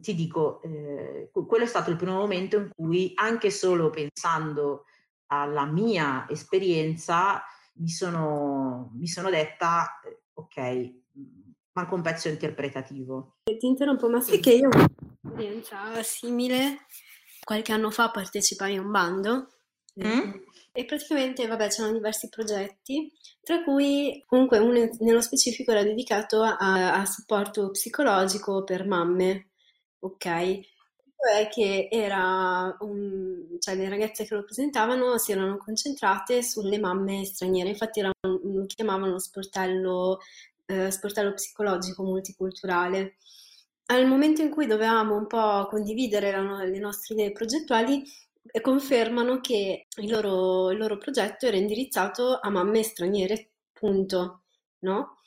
ti 0.00 0.14
dico, 0.14 0.62
eh, 0.62 1.30
quello 1.32 1.64
è 1.64 1.68
stato 1.68 1.90
il 1.90 1.96
primo 1.96 2.16
momento 2.16 2.56
in 2.56 2.70
cui, 2.74 3.12
anche 3.14 3.50
solo 3.50 3.90
pensando 3.90 4.84
alla 5.26 5.64
mia 5.64 6.26
esperienza, 6.28 7.42
mi 7.74 7.88
sono, 7.88 8.90
mi 8.94 9.06
sono 9.06 9.30
detta, 9.30 10.00
eh, 10.04 10.22
ok, 10.34 10.92
manca 11.72 11.94
un 11.94 12.02
pezzo 12.02 12.28
interpretativo. 12.28 13.36
Ti 13.44 13.66
interrompo, 13.66 14.08
ma 14.08 14.20
sai 14.20 14.40
che 14.40 14.52
io 14.52 14.68
ho 14.68 14.88
un'esperienza 15.22 16.02
simile. 16.02 16.86
Qualche 17.42 17.72
anno 17.72 17.90
fa 17.90 18.10
partecipai 18.10 18.76
a 18.76 18.80
un 18.80 18.90
bando 18.90 19.48
mm? 20.00 20.30
E 20.72 20.84
praticamente, 20.84 21.46
vabbè, 21.46 21.68
c'erano 21.68 21.94
diversi 21.94 22.28
progetti, 22.28 23.12
tra 23.42 23.62
cui 23.62 24.22
comunque 24.26 24.58
uno 24.58 24.88
nello 25.00 25.20
specifico 25.20 25.70
era 25.70 25.82
dedicato 25.82 26.42
a, 26.42 26.94
a 26.94 27.04
supporto 27.06 27.70
psicologico 27.70 28.64
per 28.64 28.86
mamme, 28.86 29.50
ok? 30.00 30.60
è 31.22 31.48
che 31.48 31.86
era 31.88 32.76
un, 32.80 33.56
cioè 33.60 33.76
le 33.76 33.88
ragazze 33.88 34.24
che 34.24 34.34
lo 34.34 34.42
presentavano 34.42 35.18
si 35.18 35.30
erano 35.30 35.56
concentrate 35.56 36.42
sulle 36.42 36.80
mamme 36.80 37.24
straniere, 37.24 37.68
infatti 37.68 38.00
era 38.00 38.10
un, 38.26 38.40
lo 38.42 38.66
chiamavano 38.66 39.20
sportello 39.20 40.18
eh, 40.66 40.90
sportello 40.90 41.34
psicologico 41.34 42.02
multiculturale. 42.02 43.16
Al 43.86 44.06
momento 44.06 44.42
in 44.42 44.50
cui 44.50 44.66
dovevamo 44.66 45.16
un 45.16 45.26
po' 45.26 45.66
condividere 45.68 46.30
la, 46.32 46.64
le 46.64 46.78
nostre 46.78 47.14
idee 47.14 47.32
progettuali, 47.32 48.02
confermano 48.60 49.40
che 49.40 49.86
il 49.96 50.10
loro, 50.10 50.70
il 50.70 50.78
loro, 50.78 50.98
progetto 50.98 51.46
era 51.46 51.56
indirizzato 51.56 52.38
a 52.40 52.50
mamme 52.50 52.82
straniere, 52.82 53.50
punto, 53.72 54.44
no? 54.80 55.20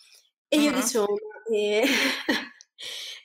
E 0.48 0.60
io 0.60 0.72
uh-huh. 0.72 0.76
dicevo, 0.76 1.08
eh, 1.52 1.84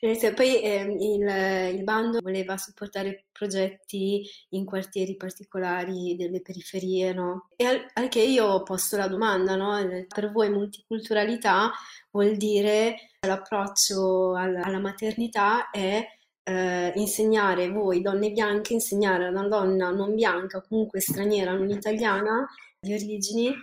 Eh, 0.02 0.32
poi 0.32 0.62
eh, 0.62 0.80
il, 0.98 1.76
il, 1.76 1.84
bando 1.84 2.20
voleva 2.22 2.56
supportare 2.56 3.26
progetti 3.30 4.22
in 4.50 4.64
quartieri 4.64 5.14
particolari 5.14 6.16
delle 6.16 6.40
periferie, 6.40 7.12
no? 7.12 7.50
E 7.54 7.66
al, 7.66 7.86
anche 7.92 8.20
io 8.20 8.46
ho 8.46 8.62
posto 8.62 8.96
la 8.96 9.08
domanda, 9.08 9.56
no? 9.56 9.76
Per 10.08 10.32
voi 10.32 10.48
multiculturalità 10.48 11.70
vuol 12.12 12.36
dire 12.36 13.10
l'approccio 13.26 14.34
alla, 14.34 14.62
alla 14.62 14.78
maternità 14.78 15.68
è 15.70 16.02
eh, 16.44 16.92
insegnare 16.96 17.70
voi 17.70 18.00
donne 18.00 18.30
bianche, 18.30 18.72
insegnare 18.72 19.26
a 19.26 19.30
una 19.30 19.48
donna 19.48 19.90
non 19.90 20.14
bianca, 20.14 20.62
comunque 20.62 21.00
straniera, 21.00 21.52
non 21.52 21.70
italiana, 21.70 22.48
di 22.78 22.94
origini, 22.94 23.54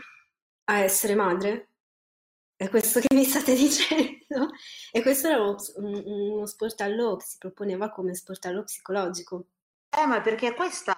a 0.66 0.80
essere 0.80 1.16
madre? 1.16 1.70
È 2.56 2.70
questo 2.70 3.00
che 3.00 3.14
mi 3.14 3.24
state 3.24 3.54
dicendo? 3.56 4.50
E 4.92 5.02
questo 5.02 5.28
era 5.28 5.42
uno, 5.42 5.58
uno 5.78 6.46
sportello 6.46 7.16
che 7.18 7.26
si 7.26 7.38
proponeva 7.38 7.90
come 7.90 8.16
sportello 8.16 8.64
psicologico. 8.64 9.46
Eh, 9.90 10.06
ma 10.06 10.22
perché 10.22 10.54
questa 10.54 10.96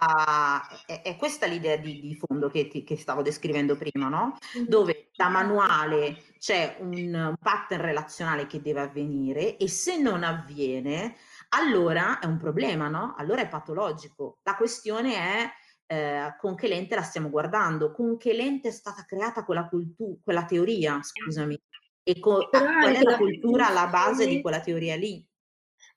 è, 0.85 1.01
è 1.03 1.15
questa 1.15 1.45
l'idea 1.45 1.77
di, 1.77 2.01
di 2.01 2.15
fondo 2.15 2.49
che, 2.49 2.67
ti, 2.67 2.83
che, 2.83 2.97
stavo 2.97 3.21
descrivendo 3.21 3.77
prima, 3.77 4.09
no? 4.09 4.37
Mm-hmm. 4.57 4.67
Dove 4.67 5.09
da 5.15 5.29
manuale 5.29 6.23
c'è 6.39 6.77
un 6.79 7.35
pattern 7.39 7.81
relazionale 7.81 8.47
che 8.47 8.61
deve 8.61 8.81
avvenire 8.81 9.57
e 9.57 9.69
se 9.69 9.97
non 9.97 10.23
avviene, 10.23 11.15
allora 11.49 12.19
è 12.19 12.25
un 12.25 12.37
problema, 12.37 12.87
no? 12.87 13.15
Allora 13.17 13.41
è 13.41 13.47
patologico. 13.47 14.39
La 14.43 14.55
questione 14.55 15.15
è 15.15 15.49
eh, 15.87 16.35
con 16.37 16.55
che 16.55 16.67
lente 16.67 16.95
la 16.95 17.01
stiamo 17.01 17.29
guardando, 17.29 17.91
con 17.91 18.17
che 18.17 18.33
lente 18.33 18.69
è 18.69 18.71
stata 18.71 19.03
creata 19.05 19.43
quella, 19.43 19.67
cultu- 19.67 20.21
quella 20.23 20.45
teoria, 20.45 20.99
scusami, 21.01 21.59
e 22.03 22.19
co- 22.19 22.47
qual 22.49 22.95
è 22.95 23.01
la, 23.01 23.17
cultura 23.17 23.67
alla 23.67 23.87
base 23.87 24.27
di 24.27 24.41
quella 24.41 24.61
teoria 24.61 24.95
lì. 24.95 25.25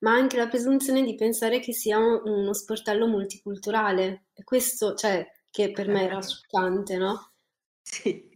Ma 0.00 0.12
anche 0.12 0.36
la 0.36 0.48
presunzione 0.48 1.02
di 1.02 1.14
pensare 1.14 1.60
che 1.60 1.72
sia 1.72 1.98
uno 1.98 2.52
sportello 2.54 3.06
multiculturale, 3.06 4.26
e 4.32 4.42
questo, 4.44 4.94
cioè, 4.94 5.30
che 5.50 5.70
per 5.70 5.88
me 5.88 6.04
era 6.04 6.22
scioccante, 6.22 6.96
no? 6.96 7.32
Sì, 7.82 8.30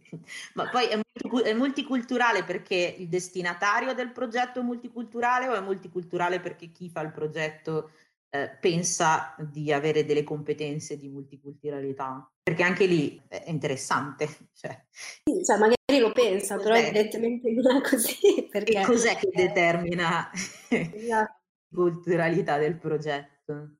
ma 0.55 0.69
poi 0.69 0.85
è, 0.85 0.99
è 1.43 1.53
multiculturale 1.53 2.43
perché 2.43 2.95
il 2.97 3.07
destinatario 3.07 3.93
del 3.93 4.11
progetto 4.11 4.59
è 4.59 4.63
multiculturale 4.63 5.47
o 5.47 5.53
è 5.55 5.61
multiculturale 5.61 6.39
perché 6.39 6.71
chi 6.71 6.89
fa 6.89 7.01
il 7.01 7.11
progetto 7.11 7.91
eh, 8.29 8.49
pensa 8.59 9.35
di 9.39 9.71
avere 9.71 10.05
delle 10.05 10.23
competenze 10.23 10.97
di 10.97 11.07
multiculturalità, 11.07 12.29
perché 12.43 12.63
anche 12.63 12.85
lì 12.85 13.21
è 13.27 13.45
interessante. 13.47 14.27
Cioè. 14.53 14.85
Sì, 14.89 15.45
cioè, 15.45 15.57
magari 15.57 15.99
lo 15.99 16.11
pensa, 16.11 16.55
cos'è? 16.55 16.67
però 16.67 16.77
evidentemente 16.77 17.51
non 17.51 17.77
è 17.77 17.81
così. 17.81 18.47
Perché... 18.51 18.79
E 18.79 18.85
cos'è 18.85 19.15
che 19.15 19.29
determina 19.33 20.29
esatto. 20.69 20.97
la 21.07 21.41
culturalità 21.73 22.57
del 22.57 22.75
progetto? 22.75 23.77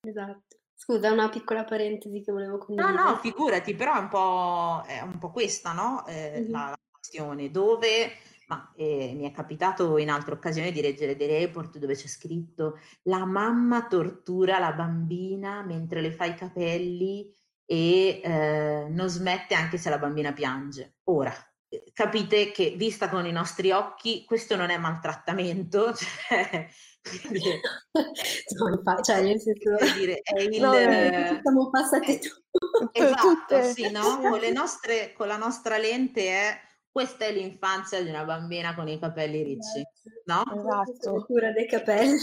Esatto. 0.00 0.53
Scusa, 0.84 1.10
una 1.10 1.30
piccola 1.30 1.64
parentesi 1.64 2.22
che 2.22 2.30
volevo 2.30 2.58
condividere. 2.58 3.02
No, 3.02 3.10
no, 3.12 3.16
figurati, 3.16 3.74
però 3.74 3.94
è 3.94 4.00
un 4.00 4.08
po', 4.08 4.84
è 4.86 5.00
un 5.00 5.18
po 5.18 5.30
questa, 5.30 5.72
no? 5.72 6.04
Eh, 6.06 6.40
mm-hmm. 6.40 6.50
la, 6.50 6.68
la 6.68 6.78
questione, 6.90 7.50
dove 7.50 8.12
ma 8.48 8.70
eh, 8.76 9.14
mi 9.16 9.24
è 9.26 9.32
capitato 9.32 9.96
in 9.96 10.10
altre 10.10 10.34
occasioni 10.34 10.70
di 10.70 10.82
leggere 10.82 11.16
dei 11.16 11.26
report 11.26 11.78
dove 11.78 11.94
c'è 11.94 12.06
scritto 12.06 12.78
la 13.04 13.24
mamma 13.24 13.86
tortura 13.86 14.58
la 14.58 14.74
bambina 14.74 15.62
mentre 15.62 16.02
le 16.02 16.12
fa 16.12 16.26
i 16.26 16.34
capelli 16.34 17.34
e 17.64 18.20
eh, 18.22 18.86
non 18.90 19.08
smette 19.08 19.54
anche 19.54 19.78
se 19.78 19.88
la 19.88 19.96
bambina 19.96 20.34
piange. 20.34 20.96
Ora, 21.04 21.32
eh, 21.70 21.84
capite 21.94 22.50
che 22.50 22.74
vista 22.76 23.08
con 23.08 23.24
i 23.24 23.32
nostri 23.32 23.70
occhi 23.70 24.26
questo 24.26 24.56
non 24.56 24.68
è 24.68 24.76
maltrattamento, 24.76 25.94
cioè, 25.96 26.68
no, 28.58 29.02
cioè 29.02 29.22
nel 29.22 29.38
senso 29.38 29.76
dire, 29.98 30.20
è 30.22 30.40
il, 30.40 30.60
no, 30.60 30.72
siamo 30.72 31.70
passati 31.70 32.18
tutti. 32.18 32.98
Esatto, 32.98 33.62
sì, 33.62 33.90
no? 33.90 34.20
Con, 34.20 34.40
nostre, 34.52 35.12
con 35.12 35.26
la 35.26 35.36
nostra 35.36 35.76
lente 35.76 36.28
è 36.28 36.58
questa 36.94 37.24
è 37.24 37.32
l'infanzia 37.32 38.00
di 38.02 38.08
una 38.08 38.24
bambina 38.24 38.74
con 38.74 38.86
i 38.88 39.00
capelli 39.00 39.42
ricci, 39.42 39.82
no? 40.26 40.44
Esatto. 40.54 41.24
cura 41.26 41.50
dei 41.50 41.66
capelli. 41.66 42.16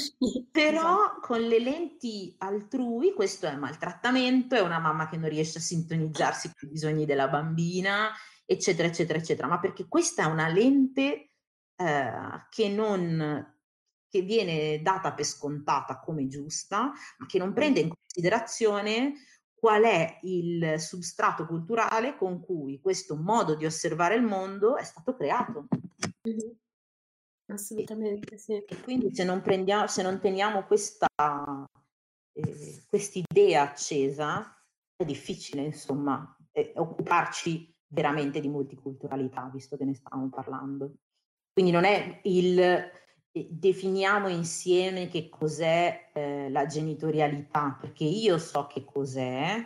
Però 0.49 0.79
esatto. 0.79 1.19
con 1.19 1.41
le 1.41 1.59
lenti 1.59 2.33
altrui 2.37 3.13
questo 3.13 3.47
è 3.47 3.55
maltrattamento, 3.55 4.55
è 4.55 4.61
una 4.61 4.79
mamma 4.79 5.09
che 5.09 5.17
non 5.17 5.29
riesce 5.29 5.57
a 5.57 5.61
sintonizzarsi 5.61 6.53
con 6.57 6.69
i 6.69 6.71
bisogni 6.71 7.05
della 7.05 7.27
bambina, 7.27 8.11
eccetera, 8.45 8.87
eccetera, 8.87 9.19
eccetera. 9.19 9.47
Ma 9.47 9.59
perché 9.59 9.87
questa 9.89 10.23
è 10.23 10.25
una 10.25 10.47
lente 10.47 11.31
eh, 11.75 12.45
che 12.49 12.69
non 12.69 13.59
che 14.11 14.21
viene 14.21 14.81
data 14.81 15.13
per 15.13 15.23
scontata 15.23 15.99
come 15.99 16.27
giusta, 16.27 16.91
ma 17.17 17.25
che 17.25 17.37
non 17.37 17.53
prende 17.53 17.79
in 17.79 17.93
considerazione 17.95 19.13
qual 19.53 19.83
è 19.83 20.19
il 20.23 20.75
substrato 20.79 21.45
culturale 21.45 22.17
con 22.17 22.41
cui 22.41 22.81
questo 22.81 23.15
modo 23.15 23.55
di 23.55 23.65
osservare 23.65 24.15
il 24.15 24.23
mondo 24.23 24.75
è 24.75 24.83
stato 24.83 25.15
creato. 25.15 25.67
Mm-hmm. 26.27 26.51
Assolutamente, 27.53 28.37
sì. 28.37 28.53
E 28.53 28.81
quindi 28.81 29.15
se 29.15 29.23
non, 29.23 29.41
prendiamo, 29.41 29.87
se 29.87 30.01
non 30.01 30.19
teniamo 30.19 30.65
questa 30.65 31.07
eh, 32.33 33.23
idea 33.29 33.61
accesa, 33.61 34.61
è 34.95 35.05
difficile, 35.05 35.61
insomma, 35.61 36.35
eh, 36.51 36.73
occuparci 36.75 37.73
veramente 37.87 38.39
di 38.39 38.49
multiculturalità, 38.49 39.49
visto 39.53 39.77
che 39.77 39.85
ne 39.85 39.93
stavamo 39.93 40.29
parlando. 40.29 40.95
Quindi 41.53 41.71
non 41.71 41.83
è 41.83 42.21
il 42.23 42.89
definiamo 43.31 44.27
insieme 44.27 45.07
che 45.07 45.29
cos'è 45.29 46.09
eh, 46.13 46.49
la 46.49 46.65
genitorialità, 46.65 47.77
perché 47.79 48.03
io 48.03 48.37
so 48.37 48.67
che 48.67 48.83
cos'è, 48.83 49.65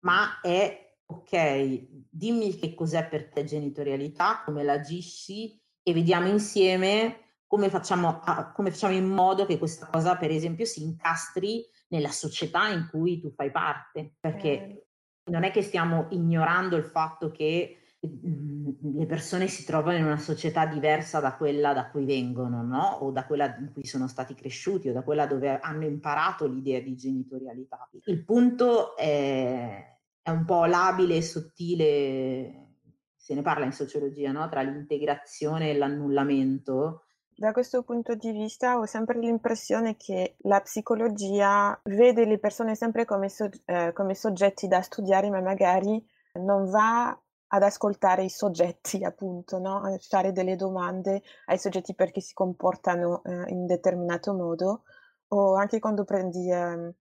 ma 0.00 0.40
è 0.40 0.98
ok, 1.06 1.86
dimmi 2.10 2.56
che 2.56 2.74
cos'è 2.74 3.08
per 3.08 3.28
te 3.28 3.44
genitorialità, 3.44 4.42
come 4.44 4.62
l'agisci 4.62 5.60
e 5.82 5.92
vediamo 5.92 6.28
insieme 6.28 7.30
come 7.50 7.68
facciamo, 7.68 8.20
come 8.54 8.70
facciamo 8.70 8.94
in 8.94 9.08
modo 9.08 9.44
che 9.44 9.58
questa 9.58 9.88
cosa, 9.88 10.16
per 10.16 10.30
esempio, 10.30 10.64
si 10.64 10.84
incastri 10.84 11.66
nella 11.88 12.12
società 12.12 12.68
in 12.68 12.86
cui 12.88 13.18
tu 13.18 13.32
fai 13.32 13.50
parte, 13.50 14.14
perché 14.20 14.86
non 15.32 15.42
è 15.42 15.50
che 15.50 15.62
stiamo 15.62 16.06
ignorando 16.10 16.76
il 16.76 16.84
fatto 16.84 17.32
che 17.32 17.79
le 18.02 19.04
persone 19.04 19.46
si 19.46 19.64
trovano 19.64 19.98
in 19.98 20.04
una 20.04 20.16
società 20.16 20.64
diversa 20.64 21.20
da 21.20 21.34
quella 21.36 21.74
da 21.74 21.90
cui 21.90 22.06
vengono, 22.06 22.62
no? 22.62 22.98
O 23.00 23.10
da 23.10 23.26
quella 23.26 23.54
in 23.58 23.72
cui 23.72 23.84
sono 23.84 24.08
stati 24.08 24.34
cresciuti 24.34 24.88
o 24.88 24.92
da 24.92 25.02
quella 25.02 25.26
dove 25.26 25.58
hanno 25.58 25.84
imparato 25.84 26.46
l'idea 26.46 26.80
di 26.80 26.96
genitorialità. 26.96 27.88
Il 28.04 28.24
punto 28.24 28.96
è, 28.96 29.98
è 30.22 30.30
un 30.30 30.44
po' 30.46 30.64
labile 30.64 31.16
e 31.16 31.22
sottile, 31.22 32.76
se 33.16 33.34
ne 33.34 33.42
parla 33.42 33.66
in 33.66 33.72
sociologia, 33.72 34.32
no? 34.32 34.48
Tra 34.48 34.62
l'integrazione 34.62 35.70
e 35.70 35.76
l'annullamento. 35.76 37.04
Da 37.36 37.52
questo 37.52 37.82
punto 37.82 38.14
di 38.14 38.32
vista 38.32 38.78
ho 38.78 38.86
sempre 38.86 39.18
l'impressione 39.18 39.96
che 39.96 40.36
la 40.40 40.60
psicologia 40.60 41.78
vede 41.84 42.24
le 42.24 42.38
persone 42.38 42.74
sempre 42.74 43.04
come, 43.04 43.28
so, 43.28 43.48
eh, 43.66 43.92
come 43.94 44.14
soggetti 44.14 44.68
da 44.68 44.80
studiare, 44.80 45.28
ma 45.30 45.40
magari 45.40 46.02
non 46.34 46.68
va 46.70 47.18
ad 47.52 47.62
ascoltare 47.62 48.24
i 48.24 48.30
soggetti, 48.30 49.02
appunto, 49.04 49.58
no? 49.58 49.82
a 49.82 49.96
fare 49.98 50.32
delle 50.32 50.56
domande 50.56 51.22
ai 51.46 51.58
soggetti 51.58 51.94
perché 51.94 52.20
si 52.20 52.34
comportano 52.34 53.22
eh, 53.24 53.44
in 53.48 53.66
determinato 53.66 54.34
modo, 54.34 54.82
o 55.28 55.54
anche 55.54 55.78
quando 55.78 56.04
prendi 56.04 56.50
eh, 56.50 56.94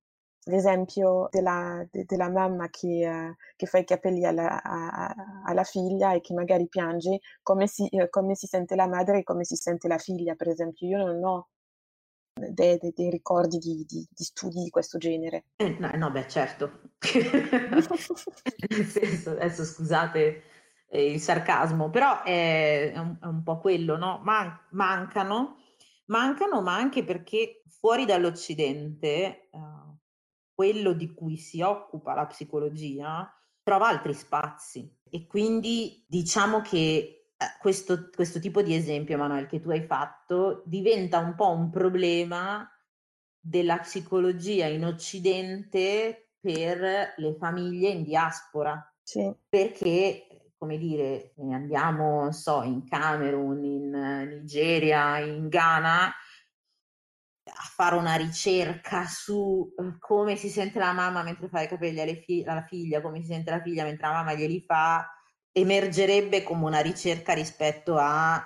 l'esempio 0.46 1.28
della, 1.32 1.86
de, 1.90 2.06
della 2.06 2.30
mamma 2.30 2.70
che, 2.70 2.88
eh, 2.88 3.36
che, 3.56 3.66
fa 3.66 3.78
i 3.80 3.86
capelli 3.86 4.26
alla, 4.26 4.62
a, 4.62 5.14
alla, 5.46 5.64
figlia 5.64 6.14
e 6.14 6.22
che 6.22 6.34
magari 6.34 6.68
piange, 6.68 7.20
come 7.42 7.68
si, 7.68 7.88
eh, 7.88 8.10
come 8.10 8.36
si, 8.36 8.48
sente 8.48 8.76
la 8.76 8.88
madre 8.88 9.20
e 9.20 9.24
come 9.24 9.44
si 9.44 9.56
sente 9.56 9.88
la 9.88 9.98
figlia, 9.98 10.36
per 10.36 10.48
esempio. 10.50 10.88
Io 10.88 10.98
non 10.98 11.24
ho 11.24 11.48
dei, 12.52 12.78
dei, 12.78 12.94
dei 12.96 13.10
ricordi 13.10 13.58
di, 13.58 13.86
di, 13.88 14.08
di, 14.10 14.24
studi 14.24 14.64
di 14.64 14.70
questo 14.70 14.98
genere. 14.98 15.46
Eh, 15.56 15.78
no, 15.80 15.92
no, 15.96 16.12
beh, 16.12 16.28
certo. 16.28 16.82
Nel 18.70 18.86
senso, 18.86 19.32
adesso 19.32 19.64
scusate 19.64 20.44
eh, 20.88 21.12
il 21.12 21.20
sarcasmo, 21.20 21.90
però 21.90 22.24
è, 22.24 22.92
è, 22.94 22.98
un, 22.98 23.18
è, 23.22 23.26
un, 23.26 23.44
po' 23.44 23.60
quello, 23.60 23.98
no? 23.98 24.22
Man- 24.24 24.60
mancano, 24.72 25.58
mancano, 26.06 26.62
ma 26.62 26.76
anche 26.76 27.04
perché 27.04 27.64
fuori 27.68 28.06
dall'Occidente, 28.06 29.50
uh, 29.52 29.98
quello 30.54 30.94
di 30.94 31.14
cui 31.14 31.38
si 31.38 31.62
occupa 31.62 32.14
la 32.14 32.26
psicologia 32.26 33.34
trova 33.64 33.88
altri 33.88 34.14
spazi 34.14 34.92
e 35.10 35.26
quindi 35.28 36.04
diciamo 36.08 36.62
che 36.62 36.80
eh, 36.80 37.19
questo, 37.60 38.10
questo 38.14 38.40
tipo 38.40 38.62
di 38.62 38.76
esempio, 38.76 39.16
Emanuele, 39.16 39.48
che 39.48 39.62
tu 39.62 39.70
hai 39.70 39.84
fatto, 39.84 40.64
diventa 40.66 41.20
un 41.20 41.36
po' 41.36 41.52
un 41.52 41.70
problema 41.70 42.70
della 43.40 43.78
psicologia 43.80 44.66
in 44.66 44.86
Occidente 44.86 46.32
per 46.40 47.14
le 47.16 47.36
famiglie 47.38 47.90
in 47.90 48.04
diaspora. 48.04 48.84
Sì. 49.02 49.34
Perché, 49.48 50.52
come 50.58 50.78
dire, 50.78 51.34
andiamo, 51.38 52.32
so, 52.32 52.62
in 52.64 52.86
Camerun, 52.86 53.64
in 53.64 53.90
Nigeria, 53.90 55.20
in 55.20 55.48
Ghana, 55.48 56.14
a 57.50 57.64
fare 57.74 57.96
una 57.96 58.16
ricerca 58.16 59.06
su 59.06 59.74
eh, 59.78 59.98
come 59.98 60.36
si 60.36 60.50
sente 60.50 60.78
la 60.78 60.94
mamma 60.94 61.24
mentre 61.24 61.48
fa 61.48 61.62
i 61.62 61.68
capelli 61.68 62.22
fi- 62.24 62.44
alla 62.46 62.64
figlia, 62.64 63.02
come 63.02 63.22
si 63.22 63.28
sente 63.28 63.50
la 63.50 63.62
figlia 63.62 63.84
mentre 63.84 64.08
la 64.08 64.14
mamma 64.14 64.36
glieli 64.36 64.62
fa, 64.62 65.08
emergerebbe 65.52 66.44
come 66.44 66.66
una 66.66 66.80
ricerca 66.80 67.34
rispetto 67.34 67.96
a 67.98 68.44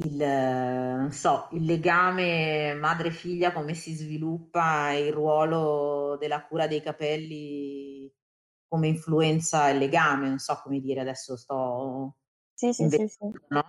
il, 0.00 0.16
non 0.16 1.10
so, 1.10 1.48
il 1.52 1.64
legame 1.64 2.74
madre-figlia, 2.74 3.52
come 3.52 3.74
si 3.74 3.94
sviluppa 3.94 4.92
il 4.92 5.12
ruolo 5.12 6.16
della 6.18 6.44
cura 6.46 6.66
dei 6.66 6.80
capelli, 6.80 8.12
come 8.68 8.88
influenza 8.88 9.68
il 9.70 9.78
legame, 9.78 10.28
non 10.28 10.38
so 10.38 10.60
come 10.62 10.80
dire, 10.80 11.00
adesso 11.00 11.36
sto... 11.36 12.16
Sì, 12.54 12.72
sì, 12.72 12.88
sì, 12.88 13.08
sì. 13.08 13.30
No? 13.48 13.64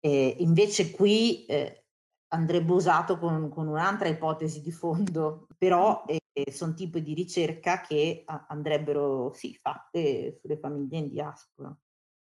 E 0.00 0.36
invece 0.38 0.90
qui 0.90 1.44
eh, 1.46 1.84
andrebbe 2.28 2.72
usato 2.72 3.18
con, 3.18 3.48
con, 3.48 3.68
un'altra 3.68 4.08
ipotesi 4.08 4.60
di 4.60 4.72
fondo, 4.72 5.46
però 5.56 6.04
eh, 6.06 6.50
sono 6.50 6.74
tipi 6.74 7.02
di 7.02 7.14
ricerca 7.14 7.80
che 7.80 8.24
andrebbero 8.48 9.32
sì, 9.34 9.54
fatte 9.54 10.38
sulle 10.40 10.58
famiglie 10.58 10.98
in 10.98 11.08
diaspora. 11.08 11.74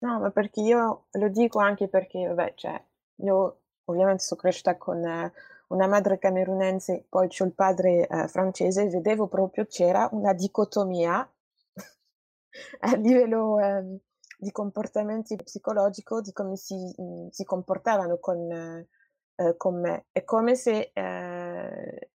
No, 0.04 0.20
ma 0.20 0.30
perché 0.30 0.60
io 0.60 1.06
lo 1.12 1.28
dico 1.30 1.60
anche 1.60 1.88
perché, 1.88 2.26
vabbè, 2.26 2.52
cioè, 2.56 2.78
io 3.22 3.60
ovviamente 3.84 4.22
sono 4.22 4.38
cresciuta 4.38 4.76
con 4.76 5.02
eh, 5.02 5.32
una 5.68 5.86
madre 5.86 6.18
camerunense, 6.18 7.06
poi 7.08 7.28
c'ho 7.28 7.44
il 7.44 7.54
padre 7.54 8.06
eh, 8.06 8.28
francese, 8.28 8.86
vedevo 8.88 9.28
proprio 9.28 9.64
c'era 9.66 10.06
una 10.12 10.34
dicotomia 10.34 11.26
a 12.80 12.96
livello 12.96 13.58
eh, 13.60 13.98
di 14.36 14.50
comportamenti 14.52 15.36
psicologico, 15.36 16.20
di 16.20 16.32
come 16.32 16.56
si, 16.56 16.74
mh, 16.74 17.02
mm, 17.02 17.28
si 17.30 17.44
comportavano 17.44 18.18
con, 18.18 18.52
eh, 18.52 19.56
con, 19.56 19.80
me. 19.80 20.06
È 20.12 20.22
come 20.24 20.54
se 20.54 20.90
eh, 20.92 22.10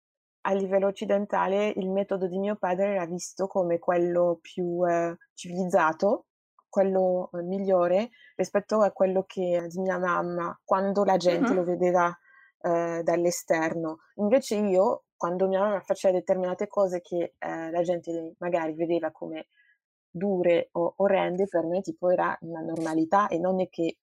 a 0.41 0.53
livello 0.55 0.87
occidentale 0.87 1.69
il 1.77 1.91
metodo 1.91 2.29
di 2.29 2.39
mio 2.39 2.57
padre 2.57 2.95
era 2.95 3.05
visto 3.05 3.47
come 3.47 3.79
quello 3.79 4.39
più 4.41 4.87
eh, 4.89 5.17
civilizzato 5.35 6.27
quello 6.75 7.31
eh, 7.33 7.43
migliore 7.43 8.11
rispetto 8.35 8.81
a 8.81 8.91
quello 8.91 9.23
che 9.23 9.65
di 9.69 9.79
mia 9.79 9.97
mamma 9.97 10.59
quando 10.65 11.05
la 11.05 11.17
gente 11.17 11.51
uh-huh. 11.51 11.55
lo 11.55 11.63
vedeva 11.63 12.19
eh, 12.63 13.01
dall'esterno. 13.05 13.99
Invece 14.17 14.57
io, 14.57 15.05
quando 15.17 15.47
mia 15.47 15.61
mamma 15.61 15.81
faceva 15.83 16.19
determinate 16.19 16.67
cose 16.67 17.01
che 17.01 17.35
eh, 17.39 17.71
la 17.71 17.83
gente 17.83 18.35
magari 18.39 18.75
vedeva 18.75 19.13
come 19.13 19.47
dure 20.11 20.71
o 20.73 20.95
orrende, 20.97 21.47
per 21.47 21.65
me 21.65 21.81
tipo 21.81 22.11
era 22.11 22.37
una 22.41 22.61
normalità 22.61 23.29
e 23.29 23.39
non 23.39 23.61
è 23.61 23.69
che 23.69 23.99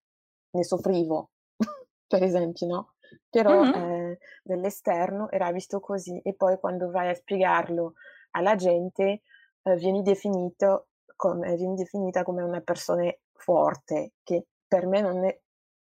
ne 0.51 0.63
soffrivo, 0.63 1.31
per 2.07 2.23
esempio, 2.23 2.67
no? 2.67 2.93
Però 3.29 3.63
uh-huh. 3.63 4.11
eh, 4.11 4.19
dall'esterno 4.43 5.29
era 5.29 5.51
visto 5.51 5.81
così 5.81 6.21
e 6.21 6.33
poi 6.35 6.57
quando 6.57 6.89
vai 6.89 7.09
a 7.09 7.15
spiegarlo 7.15 7.95
alla 8.31 8.55
gente 8.55 9.23
eh, 9.63 9.75
vieni 9.75 10.01
definito 10.03 10.85
come, 11.21 11.55
viene 11.55 11.75
definita 11.75 12.23
come 12.23 12.41
una 12.41 12.61
persona 12.61 13.07
forte, 13.31 14.13
che 14.23 14.47
per 14.67 14.87
me 14.87 15.01
non 15.01 15.23
è 15.23 15.39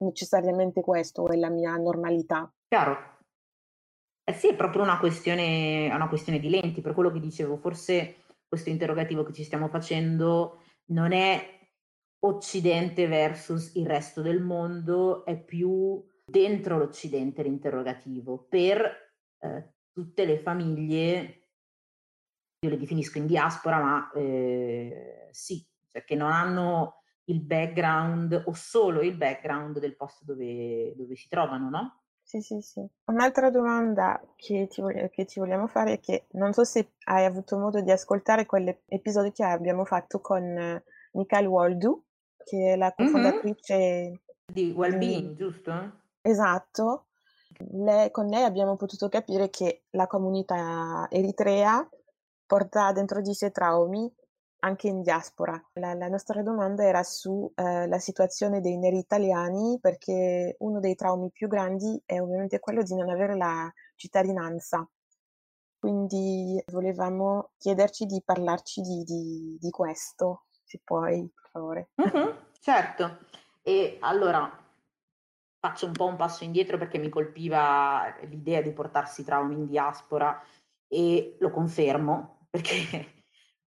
necessariamente 0.04 0.82
questo, 0.82 1.28
è 1.28 1.36
la 1.38 1.50
mia 1.50 1.76
normalità. 1.76 2.54
Chiaro. 2.68 2.96
Eh 4.24 4.34
sì, 4.34 4.50
è 4.50 4.56
proprio 4.56 4.84
una 4.84 5.00
questione, 5.00 5.90
una 5.92 6.08
questione 6.08 6.38
di 6.38 6.50
lenti, 6.50 6.82
per 6.82 6.94
quello 6.94 7.12
che 7.12 7.20
dicevo, 7.20 7.58
forse 7.58 8.18
questo 8.48 8.70
interrogativo 8.70 9.24
che 9.24 9.34
ci 9.34 9.44
stiamo 9.44 9.70
facendo 9.70 10.60
non 10.92 11.12
è 11.14 11.62
Occidente 12.20 13.08
versus 13.08 13.74
il 13.74 13.88
resto 13.88 14.22
del 14.22 14.40
mondo, 14.40 15.26
è 15.26 15.36
più 15.36 16.00
dentro 16.24 16.78
l'Occidente 16.78 17.42
l'interrogativo. 17.42 18.46
Per 18.48 18.86
eh, 19.40 19.74
tutte 19.92 20.26
le 20.26 20.38
famiglie 20.38 21.43
io 22.64 22.70
le 22.70 22.78
definisco 22.78 23.18
in 23.18 23.26
diaspora, 23.26 23.80
ma 23.80 24.12
eh, 24.14 25.28
sì, 25.32 25.66
cioè 25.92 26.04
che 26.04 26.16
non 26.16 26.32
hanno 26.32 27.02
il 27.26 27.42
background 27.42 28.44
o 28.46 28.54
solo 28.54 29.02
il 29.02 29.16
background 29.16 29.80
del 29.80 29.96
posto 29.96 30.24
dove, 30.26 30.94
dove 30.96 31.16
si 31.16 31.28
trovano, 31.28 31.70
no? 31.70 31.98
Sì, 32.22 32.42
sì, 32.42 32.62
sì. 32.62 32.86
Un'altra 33.06 33.50
domanda 33.50 34.22
che 34.36 34.68
ti, 34.70 34.82
che 35.12 35.26
ti, 35.26 35.40
vogliamo 35.40 35.68
fare 35.68 35.94
è 35.94 36.00
che 36.00 36.28
non 36.32 36.54
so 36.54 36.64
se 36.64 36.94
hai 37.06 37.26
avuto 37.26 37.58
modo 37.58 37.82
di 37.82 37.92
ascoltare 37.92 38.46
quell'episodio 38.46 39.32
che 39.32 39.44
abbiamo 39.44 39.84
fatto 39.84 40.22
con 40.22 40.82
Nicole 41.12 41.46
Waldu, 41.46 42.04
che 42.46 42.74
è 42.74 42.76
la 42.78 42.94
cofondatrice 42.94 43.76
mm-hmm. 43.76 44.16
di 44.46 44.72
Wellbeing, 44.72 45.30
di... 45.30 45.36
giusto? 45.36 45.92
Esatto. 46.22 47.08
Lei, 47.72 48.10
con 48.10 48.28
lei 48.28 48.44
abbiamo 48.44 48.78
potuto 48.78 49.10
capire 49.10 49.50
che 49.50 49.84
la 49.92 50.08
comunità 50.08 51.08
eritrea 51.10 51.88
porta 52.46 52.92
dentro 52.92 53.22
di 53.22 53.34
sé 53.34 53.52
traumi 53.52 54.12
anche 54.64 54.88
in 54.88 55.02
diaspora. 55.02 55.62
La, 55.74 55.94
la 55.94 56.08
nostra 56.08 56.42
domanda 56.42 56.84
era 56.84 57.04
sulla 57.04 57.96
eh, 57.96 58.00
situazione 58.00 58.62
dei 58.62 58.78
neri 58.78 58.98
italiani 58.98 59.78
perché 59.80 60.56
uno 60.60 60.80
dei 60.80 60.96
traumi 60.96 61.32
più 61.32 61.48
grandi 61.48 62.02
è 62.06 62.20
ovviamente 62.20 62.60
quello 62.60 62.82
di 62.82 62.96
non 62.96 63.10
avere 63.10 63.36
la 63.36 63.72
cittadinanza. 63.96 64.88
Quindi 65.78 66.64
volevamo 66.72 67.52
chiederci 67.58 68.06
di 68.06 68.22
parlarci 68.24 68.82
di, 68.82 69.04
di, 69.04 69.58
di 69.60 69.70
questo, 69.70 70.46
se 70.64 70.80
puoi, 70.82 71.30
per 71.30 71.50
favore. 71.52 71.90
Mm-hmm, 72.02 72.30
certo. 72.62 73.18
E 73.62 73.98
allora 74.00 74.50
faccio 75.60 75.86
un 75.86 75.92
po' 75.92 76.06
un 76.06 76.16
passo 76.16 76.46
indietro 76.46 76.78
perché 76.78 76.98
mi 76.98 77.10
colpiva 77.10 78.16
l'idea 78.22 78.62
di 78.62 78.72
portarsi 78.72 79.26
traumi 79.26 79.56
in 79.56 79.66
diaspora 79.66 80.42
e 80.94 81.38
lo 81.40 81.50
confermo 81.50 82.48
perché 82.50 83.14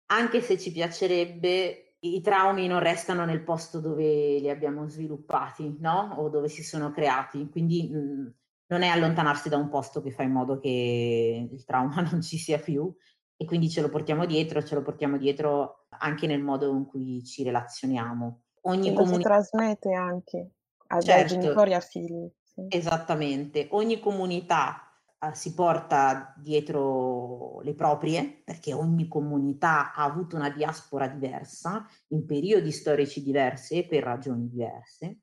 anche 0.08 0.42
se 0.42 0.58
ci 0.60 0.72
piacerebbe, 0.72 1.96
i 2.00 2.22
traumi 2.22 2.68
non 2.68 2.80
restano 2.80 3.26
nel 3.26 3.44
posto 3.44 3.80
dove 3.80 4.38
li 4.38 4.50
abbiamo 4.50 4.88
sviluppati, 4.88 5.78
no? 5.80 6.16
O 6.18 6.30
dove 6.30 6.48
si 6.48 6.64
sono 6.64 6.92
creati. 6.92 7.50
Quindi 7.50 7.90
mh, 7.92 7.98
mhmm, 7.98 8.34
non 8.68 8.82
è 8.84 8.88
allontanarsi 8.88 9.50
da 9.50 9.58
un 9.58 9.70
posto 9.70 10.02
che 10.02 10.12
fa 10.12 10.24
in 10.24 10.32
modo 10.32 10.60
che 10.60 11.48
il 11.52 11.66
trauma 11.66 12.02
non 12.12 12.22
ci 12.22 12.38
sia 12.38 12.60
più 12.60 12.94
e 13.38 13.46
quindi 13.46 13.70
ce 13.70 13.82
lo 13.82 13.90
portiamo 13.90 14.26
dietro, 14.26 14.64
ce 14.64 14.76
lo 14.76 14.82
portiamo 14.82 15.18
dietro 15.18 15.88
anche 15.90 16.28
nel 16.28 16.42
modo 16.42 16.72
in 16.72 16.86
cui 16.86 17.24
ci 17.24 17.44
relazioniamo. 17.44 18.42
Ogni 18.62 18.94
comunità 18.94 19.42
si 19.42 19.50
trasmette 19.50 19.94
anche 19.94 20.52
a 20.88 21.00
certo, 21.02 21.40
genitori 21.40 21.74
a 21.74 21.80
figli. 21.80 22.32
Sì. 22.42 22.66
Esattamente, 22.70 23.68
ogni 23.72 24.00
comunità 24.00 24.85
si 25.34 25.54
porta 25.54 26.34
dietro 26.38 27.62
le 27.62 27.74
proprie, 27.74 28.42
perché 28.44 28.74
ogni 28.74 29.08
comunità 29.08 29.94
ha 29.94 30.04
avuto 30.04 30.36
una 30.36 30.50
diaspora 30.50 31.08
diversa, 31.08 31.86
in 32.10 32.26
periodi 32.26 32.72
storici 32.72 33.24
diversi 33.24 33.78
e 33.78 33.88
per 33.88 34.04
ragioni 34.04 34.48
diverse. 34.48 35.20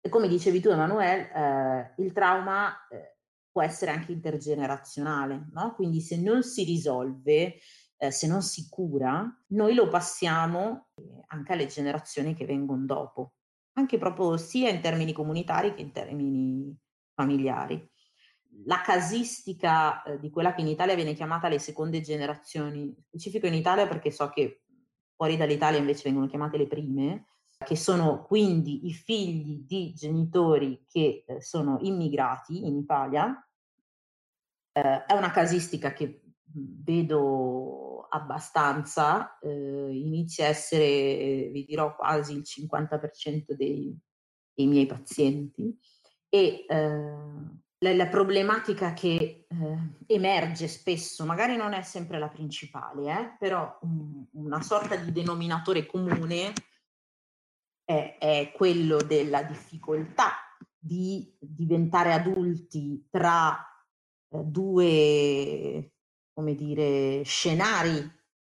E 0.00 0.08
come 0.08 0.28
dicevi 0.28 0.60
tu, 0.60 0.68
Emanuele, 0.68 1.32
eh, 1.32 2.02
il 2.02 2.12
trauma 2.12 2.86
eh, 2.88 3.16
può 3.50 3.62
essere 3.62 3.90
anche 3.90 4.12
intergenerazionale, 4.12 5.48
no? 5.52 5.74
Quindi 5.74 6.00
se 6.00 6.20
non 6.20 6.42
si 6.42 6.64
risolve, 6.64 7.54
eh, 7.96 8.10
se 8.10 8.26
non 8.26 8.42
si 8.42 8.68
cura, 8.68 9.24
noi 9.48 9.74
lo 9.74 9.88
passiamo 9.88 10.88
eh, 10.94 11.02
anche 11.28 11.52
alle 11.52 11.66
generazioni 11.66 12.34
che 12.34 12.44
vengono 12.44 12.84
dopo, 12.84 13.34
anche 13.74 13.96
proprio 13.98 14.36
sia 14.36 14.70
in 14.70 14.80
termini 14.80 15.12
comunitari 15.12 15.74
che 15.74 15.82
in 15.82 15.92
termini 15.92 16.76
familiari 17.14 17.92
la 18.64 18.80
casistica 18.80 20.02
eh, 20.02 20.18
di 20.18 20.30
quella 20.30 20.54
che 20.54 20.60
in 20.60 20.68
Italia 20.68 20.94
viene 20.94 21.14
chiamata 21.14 21.48
le 21.48 21.58
seconde 21.58 22.00
generazioni, 22.00 22.94
specifico 23.06 23.46
in 23.46 23.54
Italia 23.54 23.86
perché 23.86 24.10
so 24.10 24.28
che 24.28 24.62
fuori 25.14 25.36
dall'Italia 25.36 25.78
invece 25.78 26.02
vengono 26.04 26.26
chiamate 26.26 26.56
le 26.56 26.66
prime, 26.66 27.26
che 27.64 27.76
sono 27.76 28.24
quindi 28.24 28.86
i 28.86 28.92
figli 28.92 29.64
di 29.66 29.92
genitori 29.94 30.84
che 30.86 31.24
eh, 31.26 31.40
sono 31.40 31.78
immigrati 31.80 32.66
in 32.66 32.76
Italia, 32.76 33.48
eh, 34.72 35.04
è 35.04 35.12
una 35.12 35.30
casistica 35.30 35.92
che 35.92 36.22
vedo 36.52 38.06
abbastanza, 38.10 39.38
eh, 39.38 39.90
inizia 39.92 40.46
a 40.46 40.48
essere, 40.48 41.48
vi 41.50 41.64
dirò, 41.64 41.96
quasi 41.96 42.34
il 42.34 42.42
50% 42.44 43.52
dei, 43.52 43.96
dei 44.52 44.66
miei 44.66 44.86
pazienti 44.86 45.76
e 46.28 46.64
eh, 46.68 47.62
la, 47.84 47.94
la 47.94 48.06
problematica 48.06 48.94
che 48.94 49.46
eh, 49.46 49.78
emerge 50.06 50.66
spesso, 50.68 51.26
magari 51.26 51.56
non 51.56 51.74
è 51.74 51.82
sempre 51.82 52.18
la 52.18 52.28
principale, 52.28 53.12
eh, 53.12 53.36
però 53.38 53.78
um, 53.82 54.26
una 54.32 54.62
sorta 54.62 54.96
di 54.96 55.12
denominatore 55.12 55.84
comune 55.84 56.52
è, 57.84 58.16
è 58.18 58.52
quello 58.54 58.96
della 58.96 59.42
difficoltà 59.42 60.32
di 60.78 61.36
diventare 61.38 62.14
adulti 62.14 63.06
tra 63.10 63.54
eh, 64.30 64.38
due, 64.44 65.92
come 66.32 66.54
dire, 66.54 67.22
scenari 67.24 68.10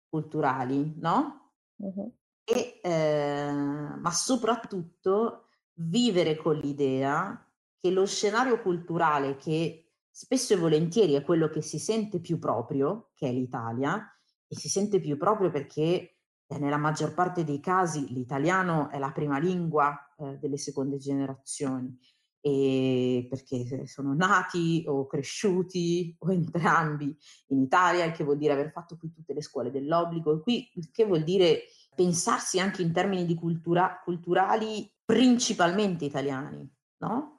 culturali, 0.09 0.95
no? 0.99 1.51
Uh-huh. 1.75 2.13
E, 2.43 2.79
eh, 2.81 3.51
ma 3.51 4.11
soprattutto 4.11 5.47
vivere 5.79 6.37
con 6.37 6.55
l'idea 6.55 7.46
che 7.79 7.91
lo 7.91 8.05
scenario 8.05 8.61
culturale 8.61 9.35
che 9.35 9.91
spesso 10.09 10.53
e 10.53 10.57
volentieri 10.57 11.13
è 11.13 11.23
quello 11.23 11.49
che 11.49 11.61
si 11.61 11.79
sente 11.79 12.19
più 12.19 12.39
proprio, 12.39 13.11
che 13.13 13.27
è 13.27 13.31
l'Italia, 13.31 14.03
e 14.47 14.55
si 14.55 14.69
sente 14.69 14.99
più 14.99 15.17
proprio 15.17 15.51
perché 15.51 16.17
eh, 16.47 16.57
nella 16.57 16.77
maggior 16.77 17.13
parte 17.13 17.43
dei 17.43 17.59
casi 17.59 18.11
l'italiano 18.13 18.89
è 18.89 18.97
la 18.97 19.11
prima 19.11 19.37
lingua 19.37 19.95
eh, 20.17 20.37
delle 20.39 20.57
seconde 20.57 20.97
generazioni 20.97 21.97
e 22.39 23.27
perché 23.29 23.87
sono 23.87 24.13
nati 24.13 24.83
o 24.87 25.05
cresciuti 25.05 26.15
o 26.19 26.31
entrambi 26.31 27.15
in 27.47 27.61
Italia, 27.61 28.05
il 28.05 28.13
che 28.13 28.23
vuol 28.23 28.37
dire 28.37 28.53
aver 28.53 28.71
fatto 28.71 28.97
qui 28.97 29.11
tutte 29.11 29.33
le 29.33 29.41
scuole 29.41 29.69
dell'obbligo, 29.69 30.41
qui 30.41 30.71
il 30.75 30.89
che 30.91 31.05
vuol 31.05 31.23
dire 31.23 31.63
pensarsi 31.93 32.59
anche 32.59 32.81
in 32.81 32.93
termini 32.93 33.25
di 33.25 33.35
cultura, 33.35 33.99
culturali 34.03 34.89
principalmente 35.03 36.05
italiani, 36.05 36.69
no? 36.99 37.36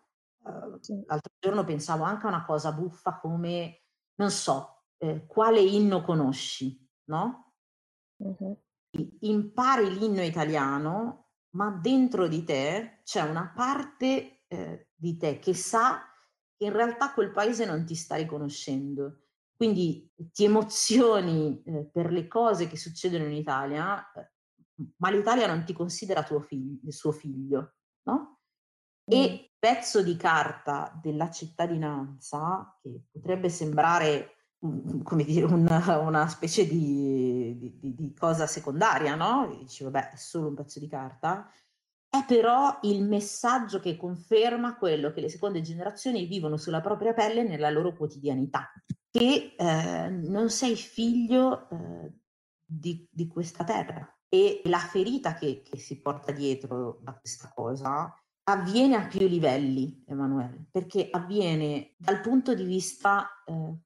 Uh, 0.48 1.04
l'altro 1.06 1.32
giorno 1.38 1.64
pensavo 1.64 2.04
anche 2.04 2.24
a 2.24 2.28
una 2.28 2.44
cosa 2.44 2.72
buffa 2.72 3.18
come, 3.18 3.82
non 4.14 4.30
so, 4.30 4.84
eh, 4.96 5.26
quale 5.26 5.60
inno 5.60 6.02
conosci, 6.02 6.88
no? 7.10 7.52
Uh-huh. 8.16 8.58
Impari 9.20 9.98
l'inno 9.98 10.22
italiano, 10.22 11.32
ma 11.50 11.70
dentro 11.70 12.26
di 12.26 12.44
te 12.44 13.00
c'è 13.04 13.22
una 13.22 13.52
parte 13.54 14.44
eh, 14.46 14.88
di 14.94 15.16
te 15.16 15.38
che 15.38 15.54
sa 15.54 16.02
che 16.56 16.64
in 16.64 16.72
realtà 16.72 17.12
quel 17.12 17.30
paese 17.30 17.64
non 17.64 17.84
ti 17.84 17.94
sta 17.94 18.16
riconoscendo. 18.16 19.20
Quindi 19.54 20.10
ti 20.32 20.44
emozioni 20.44 21.62
eh, 21.64 21.88
per 21.92 22.10
le 22.10 22.26
cose 22.26 22.68
che 22.68 22.76
succedono 22.76 23.24
in 23.24 23.32
Italia, 23.32 24.10
eh, 24.12 24.30
ma 24.96 25.10
l'Italia 25.10 25.46
non 25.46 25.64
ti 25.64 25.72
considera 25.72 26.22
tuo 26.22 26.40
figlio, 26.40 26.90
suo 26.90 27.12
figlio, 27.12 27.74
no? 28.04 28.37
E 29.08 29.30
mm. 29.30 29.58
pezzo 29.58 30.02
di 30.02 30.16
carta 30.16 30.98
della 31.02 31.30
cittadinanza, 31.30 32.78
che 32.80 33.00
potrebbe 33.10 33.48
sembrare 33.48 34.38
come 34.58 35.24
dire, 35.24 35.46
una, 35.46 35.98
una 35.98 36.26
specie 36.28 36.66
di, 36.66 37.56
di, 37.58 37.94
di, 37.94 38.14
cosa 38.14 38.46
secondaria, 38.46 39.14
no? 39.14 39.56
Dici, 39.60 39.84
vabbè, 39.84 40.10
è 40.12 40.16
solo 40.16 40.48
un 40.48 40.54
pezzo 40.54 40.80
di 40.80 40.88
carta, 40.88 41.48
è 42.08 42.24
però 42.26 42.78
il 42.82 43.04
messaggio 43.04 43.78
che 43.78 43.96
conferma 43.96 44.76
quello 44.76 45.12
che 45.12 45.20
le 45.20 45.28
seconde 45.28 45.60
generazioni 45.60 46.26
vivono 46.26 46.56
sulla 46.56 46.80
propria 46.80 47.12
pelle 47.12 47.44
nella 47.44 47.70
loro 47.70 47.94
quotidianità, 47.94 48.72
che 49.10 49.54
eh, 49.56 50.08
non 50.08 50.50
sei 50.50 50.74
figlio 50.74 51.68
eh, 51.70 52.12
di, 52.64 53.06
di, 53.10 53.26
questa 53.28 53.62
terra 53.62 54.12
e 54.28 54.60
la 54.64 54.78
ferita 54.78 55.34
che, 55.34 55.62
che 55.62 55.78
si 55.78 56.00
porta 56.00 56.32
dietro 56.32 56.98
da 57.02 57.14
questa 57.14 57.50
cosa 57.54 58.12
avviene 58.48 58.96
a 58.96 59.06
più 59.06 59.26
livelli, 59.26 60.02
Emanuele, 60.06 60.68
perché 60.70 61.08
avviene 61.10 61.94
dal 61.98 62.20
punto 62.20 62.54
di 62.54 62.64
vista 62.64 63.28
eh, 63.44 63.76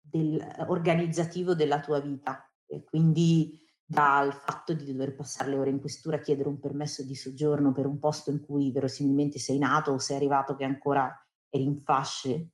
del, 0.00 0.64
organizzativo 0.68 1.54
della 1.54 1.80
tua 1.80 2.00
vita, 2.00 2.46
e 2.66 2.84
quindi 2.84 3.58
dal 3.86 4.32
fatto 4.32 4.74
di 4.74 4.84
dover 4.84 5.14
passare 5.14 5.50
le 5.50 5.56
ore 5.56 5.70
in 5.70 5.80
questura 5.80 6.16
a 6.16 6.20
chiedere 6.20 6.48
un 6.48 6.58
permesso 6.58 7.02
di 7.02 7.14
soggiorno 7.14 7.72
per 7.72 7.86
un 7.86 7.98
posto 7.98 8.30
in 8.30 8.40
cui 8.40 8.72
verosimilmente 8.72 9.38
sei 9.38 9.58
nato 9.58 9.92
o 9.92 9.98
sei 9.98 10.16
arrivato 10.16 10.54
che 10.54 10.64
ancora 10.64 11.10
eri 11.48 11.64
in 11.64 11.78
fasce, 11.78 12.50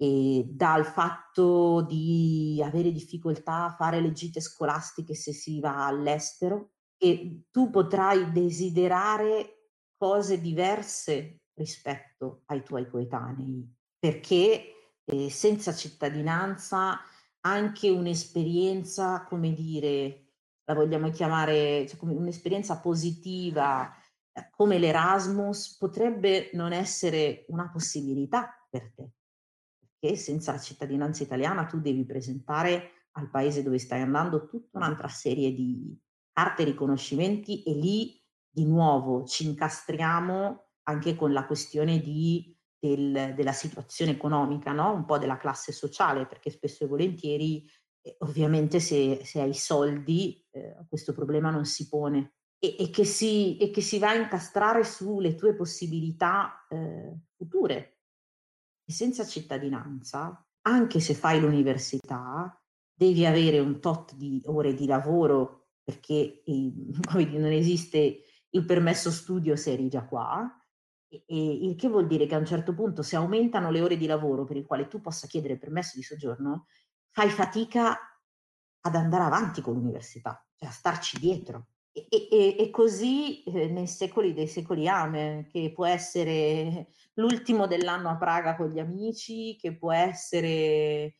e 0.00 0.46
dal 0.48 0.86
fatto 0.86 1.82
di 1.82 2.62
avere 2.64 2.92
difficoltà 2.92 3.64
a 3.64 3.74
fare 3.74 4.00
le 4.00 4.12
gite 4.12 4.40
scolastiche 4.40 5.14
se 5.14 5.32
si 5.32 5.60
va 5.60 5.86
all'estero, 5.86 6.70
e 6.96 7.42
tu 7.50 7.68
potrai 7.68 8.32
desiderare 8.32 9.57
cose 9.98 10.40
diverse 10.40 11.40
rispetto 11.54 12.42
ai 12.46 12.62
tuoi 12.62 12.88
coetanei, 12.88 13.68
perché 13.98 14.72
eh, 15.04 15.30
senza 15.30 15.74
cittadinanza 15.74 17.00
anche 17.40 17.90
un'esperienza, 17.90 19.24
come 19.24 19.52
dire, 19.52 20.28
la 20.64 20.74
vogliamo 20.74 21.10
chiamare 21.10 21.86
cioè, 21.86 21.98
un'esperienza 22.00 22.78
positiva 22.78 23.90
eh, 24.32 24.48
come 24.50 24.78
l'Erasmus 24.78 25.76
potrebbe 25.76 26.50
non 26.52 26.72
essere 26.72 27.44
una 27.48 27.70
possibilità 27.70 28.66
per 28.70 28.92
te, 28.94 29.10
perché 29.78 30.16
senza 30.16 30.52
la 30.52 30.60
cittadinanza 30.60 31.22
italiana 31.22 31.66
tu 31.66 31.80
devi 31.80 32.04
presentare 32.04 32.92
al 33.12 33.30
paese 33.30 33.62
dove 33.62 33.78
stai 33.78 34.02
andando 34.02 34.46
tutta 34.46 34.78
un'altra 34.78 35.08
serie 35.08 35.52
di 35.52 35.98
carte 36.32 36.64
riconoscimenti 36.64 37.62
e 37.64 37.72
lì 37.72 38.17
di 38.50 38.64
nuovo 38.64 39.24
ci 39.24 39.46
incastriamo 39.46 40.66
anche 40.84 41.14
con 41.14 41.32
la 41.32 41.46
questione 41.46 42.00
di, 42.00 42.56
del, 42.78 43.34
della 43.34 43.52
situazione 43.52 44.12
economica, 44.12 44.72
no? 44.72 44.92
un 44.92 45.04
po' 45.04 45.18
della 45.18 45.36
classe 45.36 45.72
sociale, 45.72 46.26
perché 46.26 46.50
spesso 46.50 46.84
e 46.84 46.88
volentieri 46.88 47.66
ovviamente 48.20 48.80
se, 48.80 49.20
se, 49.24 49.40
hai 49.40 49.54
soldi 49.54 50.42
eh, 50.50 50.76
questo 50.88 51.12
problema 51.12 51.50
non 51.50 51.64
si 51.64 51.88
pone 51.88 52.34
e, 52.58 52.76
e, 52.78 52.90
che 52.90 53.04
si, 53.04 53.56
e, 53.56 53.70
che 53.70 53.80
si, 53.80 53.98
va 53.98 54.10
a 54.10 54.14
incastrare 54.14 54.84
sulle 54.84 55.34
tue 55.34 55.54
possibilità 55.54 56.66
eh, 56.68 57.18
future. 57.36 57.98
E 58.84 58.92
senza 58.92 59.26
cittadinanza, 59.26 60.44
anche 60.62 61.00
se 61.00 61.14
fai 61.14 61.40
l'università, 61.40 62.60
devi 62.92 63.26
avere 63.26 63.58
un 63.58 63.80
tot 63.80 64.14
di 64.14 64.42
ore 64.46 64.74
di 64.74 64.86
lavoro 64.86 65.68
perché 65.84 66.42
eh, 66.44 66.72
non 67.14 67.52
esiste 67.52 68.22
il 68.50 68.64
permesso 68.64 69.10
studio 69.10 69.56
se 69.56 69.72
eri 69.72 69.88
già 69.88 70.04
qua. 70.04 70.46
E, 71.08 71.22
il 71.26 71.74
che 71.76 71.88
vuol 71.88 72.06
dire 72.06 72.26
che 72.26 72.34
a 72.34 72.38
un 72.38 72.46
certo 72.46 72.74
punto 72.74 73.02
se 73.02 73.16
aumentano 73.16 73.70
le 73.70 73.80
ore 73.80 73.96
di 73.96 74.06
lavoro 74.06 74.44
per 74.44 74.56
il 74.56 74.66
quale 74.66 74.88
tu 74.88 75.00
possa 75.00 75.26
chiedere 75.26 75.54
il 75.54 75.58
permesso 75.58 75.96
di 75.96 76.02
soggiorno, 76.02 76.66
fai 77.10 77.30
fatica 77.30 77.98
ad 78.80 78.94
andare 78.94 79.24
avanti 79.24 79.60
con 79.60 79.74
l'università, 79.74 80.46
cioè 80.54 80.68
a 80.68 80.72
starci 80.72 81.18
dietro. 81.18 81.68
E, 81.90 82.06
e, 82.30 82.56
e 82.58 82.70
così 82.70 83.42
eh, 83.42 83.68
nei 83.68 83.88
secoli 83.88 84.32
dei 84.32 84.46
secoli 84.46 84.86
ame, 84.86 85.48
che 85.50 85.72
può 85.74 85.84
essere 85.84 86.92
l'ultimo 87.14 87.66
dell'anno 87.66 88.08
a 88.08 88.16
Praga 88.16 88.54
con 88.54 88.68
gli 88.70 88.78
amici, 88.78 89.56
che 89.56 89.76
può 89.76 89.92
essere 89.92 91.16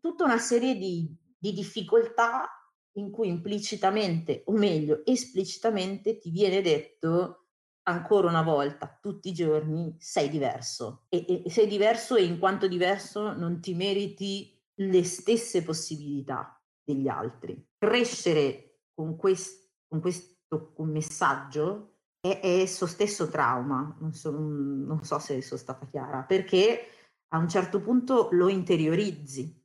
tutta 0.00 0.24
una 0.24 0.38
serie 0.38 0.76
di, 0.76 1.08
di 1.38 1.52
difficoltà 1.52 2.59
in 3.00 3.10
cui 3.10 3.28
implicitamente, 3.28 4.42
o 4.46 4.52
meglio, 4.52 5.04
esplicitamente 5.04 6.18
ti 6.18 6.30
viene 6.30 6.60
detto 6.60 7.46
ancora 7.84 8.28
una 8.28 8.42
volta, 8.42 8.98
tutti 9.00 9.28
i 9.28 9.32
giorni, 9.32 9.96
sei 9.98 10.28
diverso. 10.28 11.06
E, 11.08 11.42
e 11.44 11.50
sei 11.50 11.66
diverso 11.66 12.14
e 12.16 12.24
in 12.24 12.38
quanto 12.38 12.68
diverso 12.68 13.32
non 13.32 13.60
ti 13.60 13.74
meriti 13.74 14.56
le 14.74 15.04
stesse 15.04 15.62
possibilità 15.62 16.62
degli 16.82 17.08
altri. 17.08 17.68
Crescere 17.76 18.82
con, 18.94 19.16
quest, 19.16 19.72
con 19.88 20.00
questo 20.00 20.72
con 20.72 20.90
messaggio 20.90 21.96
è, 22.20 22.40
è 22.40 22.60
esso 22.60 22.86
stesso 22.86 23.28
trauma, 23.28 23.96
non 24.00 24.12
so, 24.12 24.30
non 24.30 25.02
so 25.02 25.18
se 25.18 25.40
sono 25.42 25.60
stata 25.60 25.86
chiara, 25.86 26.22
perché 26.22 26.86
a 27.32 27.38
un 27.38 27.48
certo 27.48 27.80
punto 27.80 28.28
lo 28.32 28.48
interiorizzi. 28.48 29.59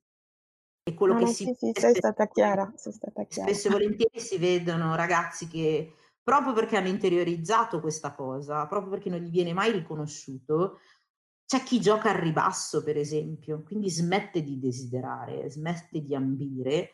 E 0.88 0.94
quello 0.94 1.14
no, 1.14 1.20
che 1.20 1.26
no, 1.26 1.32
si 1.32 1.46
sì, 1.46 1.56
sì, 1.58 1.72
sei 1.74 1.96
stata 1.96 2.28
chiara, 2.28 2.72
sei 2.76 2.94
stata 2.94 3.24
chiara. 3.24 3.52
Spesso 3.52 3.70
e 3.70 3.72
volentieri 3.72 4.20
si 4.20 4.38
vedono 4.38 4.96
ragazzi 4.96 5.48
che 5.48 5.96
proprio 6.22 6.54
perché 6.54 6.78
hanno 6.78 6.90
interiorizzato 6.90 7.80
questa 7.80 8.14
cosa, 8.14 8.68
proprio 8.68 8.92
perché 8.92 9.10
non 9.10 9.20
gli 9.20 9.32
viene 9.32 9.54
mai 9.54 9.72
riconosciuto, 9.72 10.80
c'è 11.46 11.64
chi 11.64 11.80
gioca 11.80 12.10
al 12.12 12.18
ribasso, 12.18 12.84
per 12.84 12.98
esempio, 12.98 13.64
quindi 13.64 13.90
smette 13.90 14.44
di 14.44 14.60
desiderare, 14.60 15.50
smette 15.50 16.02
di 16.02 16.16
ambire 16.16 16.92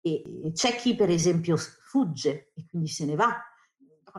e 0.00 0.50
c'è 0.52 0.74
chi, 0.76 0.94
per 0.94 1.10
esempio, 1.10 1.56
fugge 1.56 2.52
e 2.54 2.66
quindi 2.66 2.88
se 2.88 3.04
ne 3.04 3.14
va. 3.14 3.34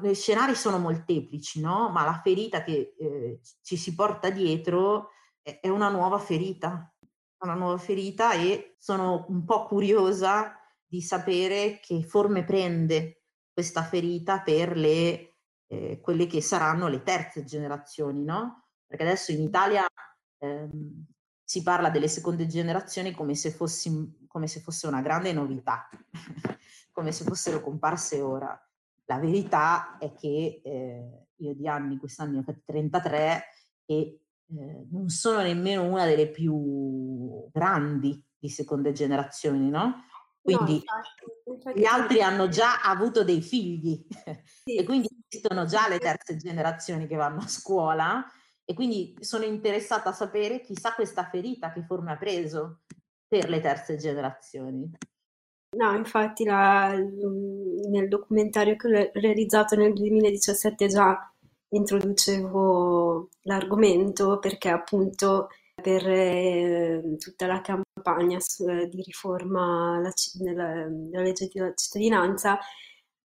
I 0.01 0.15
scenari 0.15 0.55
sono 0.55 0.79
molteplici, 0.79 1.59
no? 1.61 1.89
Ma 1.89 2.03
la 2.03 2.19
ferita 2.23 2.63
che 2.63 2.95
eh, 2.97 3.41
ci 3.61 3.77
si 3.77 3.93
porta 3.93 4.29
dietro 4.31 5.09
è, 5.41 5.59
è 5.59 5.69
una 5.69 5.89
nuova 5.89 6.17
ferita, 6.17 6.92
una 7.43 7.53
nuova 7.53 7.77
ferita 7.77 8.33
e 8.33 8.75
sono 8.79 9.25
un 9.29 9.43
po' 9.45 9.65
curiosa 9.65 10.57
di 10.85 11.01
sapere 11.01 11.79
che 11.81 12.03
forme 12.03 12.43
prende 12.43 13.23
questa 13.51 13.83
ferita 13.83 14.41
per 14.41 14.75
le, 14.75 15.35
eh, 15.67 15.99
quelle 16.01 16.25
che 16.27 16.41
saranno 16.41 16.87
le 16.87 17.03
terze 17.03 17.43
generazioni, 17.43 18.23
no? 18.23 18.67
perché 18.87 19.03
adesso 19.03 19.31
in 19.31 19.41
Italia 19.41 19.85
ehm, 20.39 21.05
si 21.43 21.61
parla 21.63 21.89
delle 21.89 22.07
seconde 22.07 22.47
generazioni 22.47 23.11
come 23.11 23.35
se, 23.35 23.51
fossi, 23.51 24.25
come 24.27 24.47
se 24.47 24.59
fosse 24.59 24.87
una 24.87 25.01
grande 25.01 25.33
novità, 25.33 25.89
come 26.91 27.11
se 27.11 27.23
fossero 27.23 27.61
comparse 27.61 28.21
ora. 28.21 28.57
La 29.05 29.19
verità 29.19 29.97
è 29.97 30.13
che 30.13 30.61
eh, 30.63 31.27
io 31.35 31.53
di 31.53 31.67
anni, 31.67 31.97
quest'anno 31.97 32.31
ne 32.33 32.37
ho 32.39 32.43
fatti 32.43 32.63
33 32.65 33.43
e 33.85 34.22
eh, 34.59 34.85
non 34.91 35.09
sono 35.09 35.41
nemmeno 35.41 35.83
una 35.83 36.05
delle 36.05 36.29
più 36.29 37.49
grandi 37.51 38.21
di 38.37 38.49
seconde 38.49 38.91
generazioni, 38.91 39.69
no? 39.69 40.05
Quindi 40.41 40.73
no, 40.73 40.75
infatti, 40.75 41.49
infatti 41.49 41.79
gli 41.79 41.85
altri 41.85 42.21
hanno 42.21 42.49
già 42.49 42.81
avuto 42.81 43.23
dei 43.23 43.41
figli 43.41 44.05
sì, 44.65 44.75
e 44.75 44.83
quindi 44.83 45.07
esistono 45.27 45.65
già 45.65 45.87
le 45.87 45.99
terze 45.99 46.35
generazioni 46.35 47.07
che 47.07 47.15
vanno 47.15 47.39
a 47.39 47.47
scuola 47.47 48.25
E 48.65 48.73
quindi 48.73 49.15
sono 49.21 49.45
interessata 49.45 50.09
a 50.09 50.13
sapere 50.13 50.59
chissà 50.59 50.93
questa 50.93 51.29
ferita 51.29 51.71
che 51.71 51.83
forma 51.83 52.11
ha 52.11 52.17
preso 52.17 52.81
per 53.25 53.49
le 53.49 53.61
terze 53.61 53.95
generazioni. 53.95 54.91
No, 55.75 55.95
infatti 55.95 56.43
la, 56.43 56.93
nel 56.93 58.07
documentario 58.07 58.75
che 58.75 58.87
ho 58.87 59.09
realizzato 59.13 59.75
nel 59.75 59.93
2017 59.93 60.87
già 60.87 61.32
introducevo 61.75 63.29
l'argomento 63.43 64.39
perché 64.39 64.69
appunto 64.69 65.49
per 65.75 66.07
eh, 66.07 67.15
tutta 67.19 67.47
la 67.47 67.61
campagna 67.61 68.39
su, 68.39 68.67
eh, 68.69 68.87
di 68.87 69.01
riforma 69.01 69.99
la, 69.99 70.11
della, 70.35 70.87
della 70.87 71.23
legge 71.23 71.47
di 71.51 71.59
cittadinanza 71.75 72.59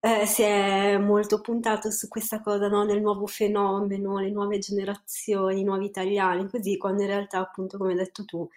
eh, 0.01 0.25
si 0.25 0.43
è 0.43 0.97
molto 0.97 1.41
puntato 1.41 1.91
su 1.91 2.07
questa 2.07 2.41
cosa 2.41 2.67
no? 2.69 2.85
del 2.85 3.01
nuovo 3.01 3.27
fenomeno, 3.27 4.17
le 4.19 4.31
nuove 4.31 4.57
generazioni, 4.59 5.61
i 5.61 5.63
nuovi 5.63 5.85
italiani, 5.85 6.49
così 6.49 6.77
quando 6.77 7.01
in 7.01 7.09
realtà 7.09 7.39
appunto 7.39 7.77
come 7.77 7.91
hai 7.91 7.97
detto 7.97 8.23
tu 8.25 8.47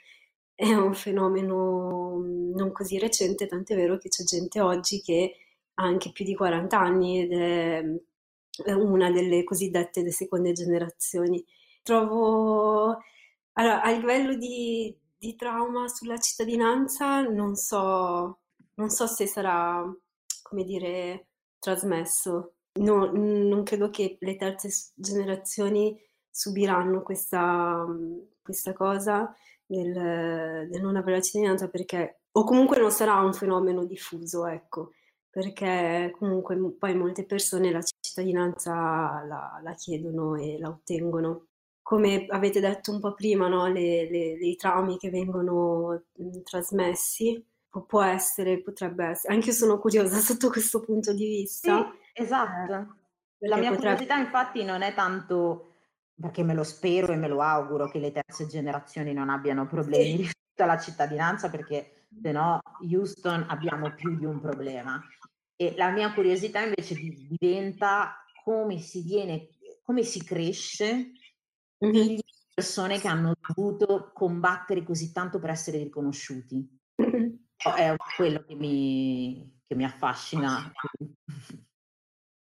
è 0.54 0.72
un 0.72 0.94
fenomeno 0.94 2.16
mm, 2.18 2.54
non 2.54 2.72
così 2.72 2.98
recente, 2.98 3.46
tant'è 3.46 3.74
vero 3.74 3.98
che 3.98 4.08
c'è 4.08 4.22
gente 4.24 4.60
oggi 4.60 5.00
che 5.00 5.34
ha 5.74 5.84
anche 5.84 6.12
più 6.12 6.24
di 6.24 6.34
40 6.34 6.78
anni 6.78 7.22
ed 7.22 7.32
è 7.32 7.84
una 8.66 9.10
delle 9.10 9.44
cosiddette 9.44 10.02
seconde 10.10 10.52
generazioni. 10.52 11.44
Trovo, 11.82 12.98
allora, 13.54 13.82
a 13.82 13.90
livello 13.90 14.34
di, 14.34 14.94
di 15.18 15.34
trauma 15.36 15.88
sulla 15.88 16.18
cittadinanza, 16.18 17.22
non 17.22 17.56
so, 17.56 18.40
non 18.74 18.90
so 18.90 19.06
se 19.06 19.26
sarà, 19.26 19.82
come 20.42 20.64
dire, 20.64 21.26
trasmesso. 21.58 22.54
No, 22.74 23.10
non 23.12 23.62
credo 23.64 23.90
che 23.90 24.16
le 24.20 24.36
terze 24.36 24.92
generazioni 24.94 25.98
subiranno 26.30 27.02
questa, 27.02 27.84
questa 28.42 28.72
cosa 28.72 29.34
del, 29.66 30.68
del 30.68 30.80
non 30.80 30.96
avere 30.96 31.16
la 31.16 31.22
cittadinanza 31.22 31.68
perché, 31.68 32.20
o 32.32 32.44
comunque 32.44 32.78
non 32.78 32.90
sarà 32.90 33.16
un 33.16 33.34
fenomeno 33.34 33.84
diffuso, 33.84 34.46
ecco, 34.46 34.92
perché 35.32 36.14
comunque 36.18 36.58
poi 36.78 36.94
molte 36.94 37.24
persone 37.24 37.70
la 37.70 37.80
cittadinanza 37.80 39.24
la, 39.26 39.58
la 39.62 39.74
chiedono 39.74 40.36
e 40.36 40.58
la 40.58 40.68
ottengono. 40.68 41.46
Come 41.80 42.26
avete 42.28 42.60
detto 42.60 42.92
un 42.92 43.00
po' 43.00 43.14
prima, 43.14 43.48
no? 43.48 43.66
le, 43.66 44.10
le, 44.10 44.32
i 44.34 44.56
traumi 44.56 44.98
che 44.98 45.08
vengono 45.08 46.02
mh, 46.12 46.42
trasmessi, 46.42 47.42
può 47.86 48.02
essere, 48.02 48.60
potrebbe 48.60 49.06
essere. 49.06 49.32
Anche 49.32 49.48
io 49.48 49.54
sono 49.54 49.78
curiosa 49.78 50.18
sotto 50.20 50.50
questo 50.50 50.80
punto 50.80 51.14
di 51.14 51.26
vista. 51.26 51.90
Sì, 52.12 52.22
esatto. 52.22 52.72
Eh, 53.38 53.48
la 53.48 53.56
mia 53.56 53.70
potrebbe... 53.70 53.76
curiosità 53.76 54.16
infatti 54.18 54.62
non 54.64 54.82
è 54.82 54.92
tanto 54.92 55.68
perché 56.14 56.44
me 56.44 56.54
lo 56.54 56.62
spero 56.62 57.12
e 57.12 57.16
me 57.16 57.26
lo 57.26 57.40
auguro 57.40 57.88
che 57.88 57.98
le 57.98 58.12
terze 58.12 58.46
generazioni 58.46 59.12
non 59.12 59.30
abbiano 59.30 59.66
problemi 59.66 60.16
rispetto 60.18 60.62
alla 60.62 60.78
cittadinanza, 60.78 61.48
perché 61.48 62.06
se 62.22 62.30
no 62.30 62.60
Houston 62.88 63.46
abbiamo 63.48 63.92
più 63.94 64.16
di 64.16 64.24
un 64.24 64.40
problema. 64.40 65.02
E 65.62 65.74
la 65.76 65.90
mia 65.92 66.12
curiosità 66.12 66.60
invece 66.64 66.96
diventa 66.96 68.24
come 68.42 68.80
si 68.80 69.02
viene, 69.02 69.50
come 69.84 70.02
si 70.02 70.24
cresce 70.24 71.12
di 71.78 72.20
persone 72.52 72.98
che 72.98 73.06
hanno 73.06 73.34
dovuto 73.54 74.10
combattere 74.12 74.82
così 74.82 75.12
tanto 75.12 75.38
per 75.38 75.50
essere 75.50 75.78
riconosciuti. 75.78 76.68
È 76.96 77.94
quello 78.16 78.42
che 78.42 78.56
mi, 78.56 79.60
che 79.64 79.76
mi 79.76 79.84
affascina. 79.84 80.72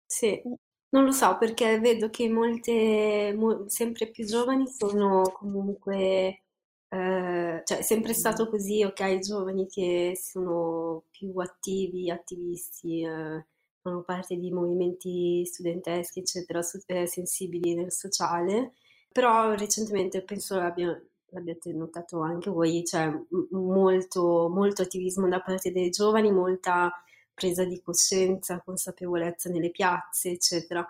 Sì, 0.06 0.40
non 0.88 1.04
lo 1.04 1.12
so 1.12 1.36
perché 1.36 1.78
vedo 1.78 2.08
che 2.08 2.26
molte, 2.30 3.34
mo- 3.36 3.68
sempre 3.68 4.10
più 4.10 4.24
giovani 4.24 4.66
sono 4.66 5.24
comunque, 5.24 6.44
eh, 6.92 7.62
cioè 7.64 7.78
è 7.78 7.82
sempre 7.82 8.12
stato 8.14 8.48
così, 8.48 8.82
ok, 8.84 9.00
i 9.00 9.20
giovani 9.20 9.66
che 9.68 10.18
sono 10.20 11.04
più 11.10 11.32
attivi, 11.38 12.10
attivisti, 12.10 13.02
eh, 13.02 13.46
fanno 13.80 14.02
parte 14.02 14.36
di 14.36 14.50
movimenti 14.50 15.44
studenteschi, 15.46 16.20
eccetera, 16.20 16.62
so- 16.62 16.80
eh, 16.86 17.06
sensibili 17.06 17.74
nel 17.74 17.92
sociale, 17.92 18.72
però 19.12 19.54
recentemente 19.54 20.22
penso 20.22 20.56
l'abbia- 20.56 21.00
l'abbiate 21.32 21.72
notato 21.72 22.20
anche 22.20 22.50
voi, 22.50 22.84
cioè, 22.84 23.08
molto, 23.50 24.48
molto 24.48 24.82
attivismo 24.82 25.28
da 25.28 25.40
parte 25.40 25.70
dei 25.72 25.90
giovani, 25.90 26.32
molta 26.32 26.92
presa 27.32 27.64
di 27.64 27.80
coscienza, 27.80 28.60
consapevolezza 28.64 29.48
nelle 29.48 29.70
piazze, 29.70 30.30
eccetera. 30.30 30.86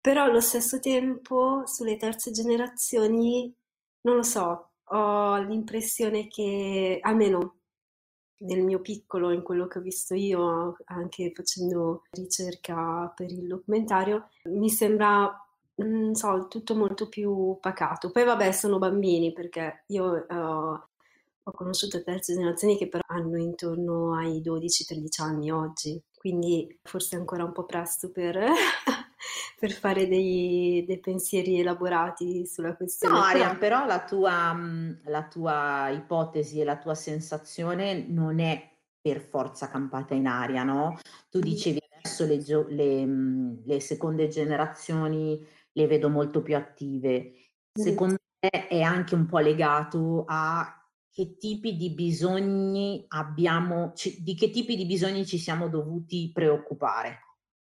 Però 0.00 0.24
allo 0.24 0.40
stesso 0.40 0.78
tempo 0.80 1.62
sulle 1.66 1.96
terze 1.96 2.30
generazioni, 2.30 3.52
non 4.02 4.16
lo 4.16 4.22
so, 4.22 4.67
ho 4.90 5.36
l'impressione 5.38 6.28
che, 6.28 6.98
almeno 7.02 7.56
nel 8.38 8.62
mio 8.62 8.80
piccolo, 8.80 9.30
in 9.32 9.42
quello 9.42 9.66
che 9.66 9.78
ho 9.78 9.82
visto 9.82 10.14
io, 10.14 10.76
anche 10.86 11.32
facendo 11.34 12.04
ricerca 12.10 13.12
per 13.14 13.30
il 13.32 13.46
documentario, 13.46 14.28
mi 14.44 14.70
sembra, 14.70 15.30
non 15.76 16.14
so, 16.14 16.46
tutto 16.48 16.74
molto 16.76 17.08
più 17.08 17.58
pacato. 17.60 18.10
Poi 18.10 18.24
vabbè, 18.24 18.52
sono 18.52 18.78
bambini 18.78 19.32
perché 19.32 19.84
io 19.88 20.26
uh, 20.28 20.80
ho 21.42 21.52
conosciuto 21.52 22.02
terze 22.02 22.34
generazioni 22.34 22.76
che 22.76 22.88
però 22.88 23.02
hanno 23.08 23.38
intorno 23.38 24.14
ai 24.14 24.40
12-13 24.42 25.22
anni 25.22 25.50
oggi, 25.50 26.00
quindi 26.16 26.78
forse 26.82 27.16
è 27.16 27.18
ancora 27.18 27.44
un 27.44 27.52
po' 27.52 27.64
presto 27.64 28.10
per, 28.10 28.38
per 29.58 29.72
fare 29.72 30.06
dei, 30.06 30.84
dei, 30.86 31.00
pensieri 31.00 31.58
elaborati 31.60 32.46
sulla 32.46 32.76
questione. 32.76 33.14
No, 33.14 33.22
Arian, 33.22 33.58
però 33.58 33.86
la 33.86 34.04
tua, 34.04 34.56
la 35.04 35.26
tua 35.26 35.88
ipotesi 35.90 36.60
e 36.60 36.64
la 36.64 36.78
tua 36.78 36.94
sensazione 36.94 38.04
non 38.08 38.40
è 38.40 38.76
per 39.00 39.20
forza 39.20 39.68
campata 39.68 40.14
in 40.14 40.26
aria, 40.26 40.64
no? 40.64 40.98
Tu 41.30 41.40
dicevi 41.40 41.80
adesso 41.98 42.26
le, 42.26 42.74
le, 42.74 43.62
le 43.64 43.80
seconde 43.80 44.28
generazioni 44.28 45.44
le 45.72 45.86
vedo 45.86 46.08
molto 46.08 46.42
più 46.42 46.56
attive. 46.56 47.32
Secondo 47.72 48.16
me 48.40 48.66
è 48.68 48.82
anche 48.82 49.14
un 49.14 49.26
po' 49.26 49.38
legato 49.38 50.24
a 50.26 50.72
che 51.10 51.36
tipi 51.36 51.76
di 51.76 51.90
bisogni 51.90 53.04
abbiamo, 53.08 53.92
di 54.18 54.34
che 54.34 54.50
tipi 54.50 54.76
di 54.76 54.86
bisogni 54.86 55.26
ci 55.26 55.38
siamo 55.38 55.68
dovuti 55.68 56.30
preoccupare, 56.32 57.20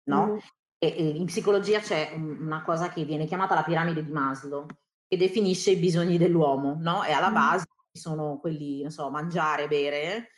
no? 0.05 0.35
Mm. 0.35 0.39
E, 0.79 0.87
e 0.87 1.09
in 1.09 1.27
psicologia 1.27 1.81
c'è 1.81 2.13
una 2.15 2.63
cosa 2.63 2.91
che 2.91 3.05
viene 3.05 3.27
chiamata 3.27 3.55
la 3.55 3.65
piramide 3.65 4.05
di 4.05 4.13
Maslow, 4.13 4.67
che 5.07 5.17
definisce 5.17 5.73
i 5.73 5.77
bisogni 5.77 6.19
dell'uomo, 6.19 6.77
no? 6.79 7.05
E 7.05 7.13
alla 7.13 7.31
base 7.31 7.67
ci 7.93 8.01
sono 8.01 8.39
quelli, 8.39 8.83
non 8.83 8.91
so, 8.91 9.11
mangiare, 9.11 9.67
bere, 9.67 10.29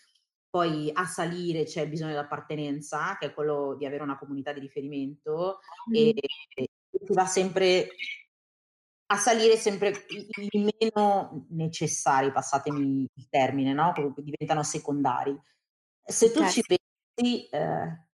poi 0.51 0.91
a 0.93 1.05
salire 1.05 1.65
c'è 1.65 1.83
il 1.83 1.89
bisogno 1.89 2.13
di 2.13 2.19
appartenenza, 2.19 3.17
che 3.19 3.27
è 3.27 3.35
quello 3.35 3.77
di 3.79 3.87
avere 3.87 4.03
una 4.03 4.19
comunità 4.19 4.53
di 4.53 4.61
riferimento, 4.61 5.61
mm. 5.91 5.95
e, 5.95 6.15
e 6.55 6.69
va 7.11 7.27
sempre 7.27 7.89
a 9.13 9.17
salire 9.17 9.57
sempre 9.57 9.93
i, 10.09 10.71
meno 10.79 11.47
necessari, 11.51 12.31
passatemi 12.31 13.09
il 13.13 13.29
termine, 13.29 13.73
no? 13.73 13.93
diventano 14.17 14.63
secondari. 14.63 15.37
Se 16.01 16.31
tu 16.31 16.39
okay. 16.39 16.51
ci 16.51 16.63
pensi, 16.63 17.49
eh, 17.49 18.07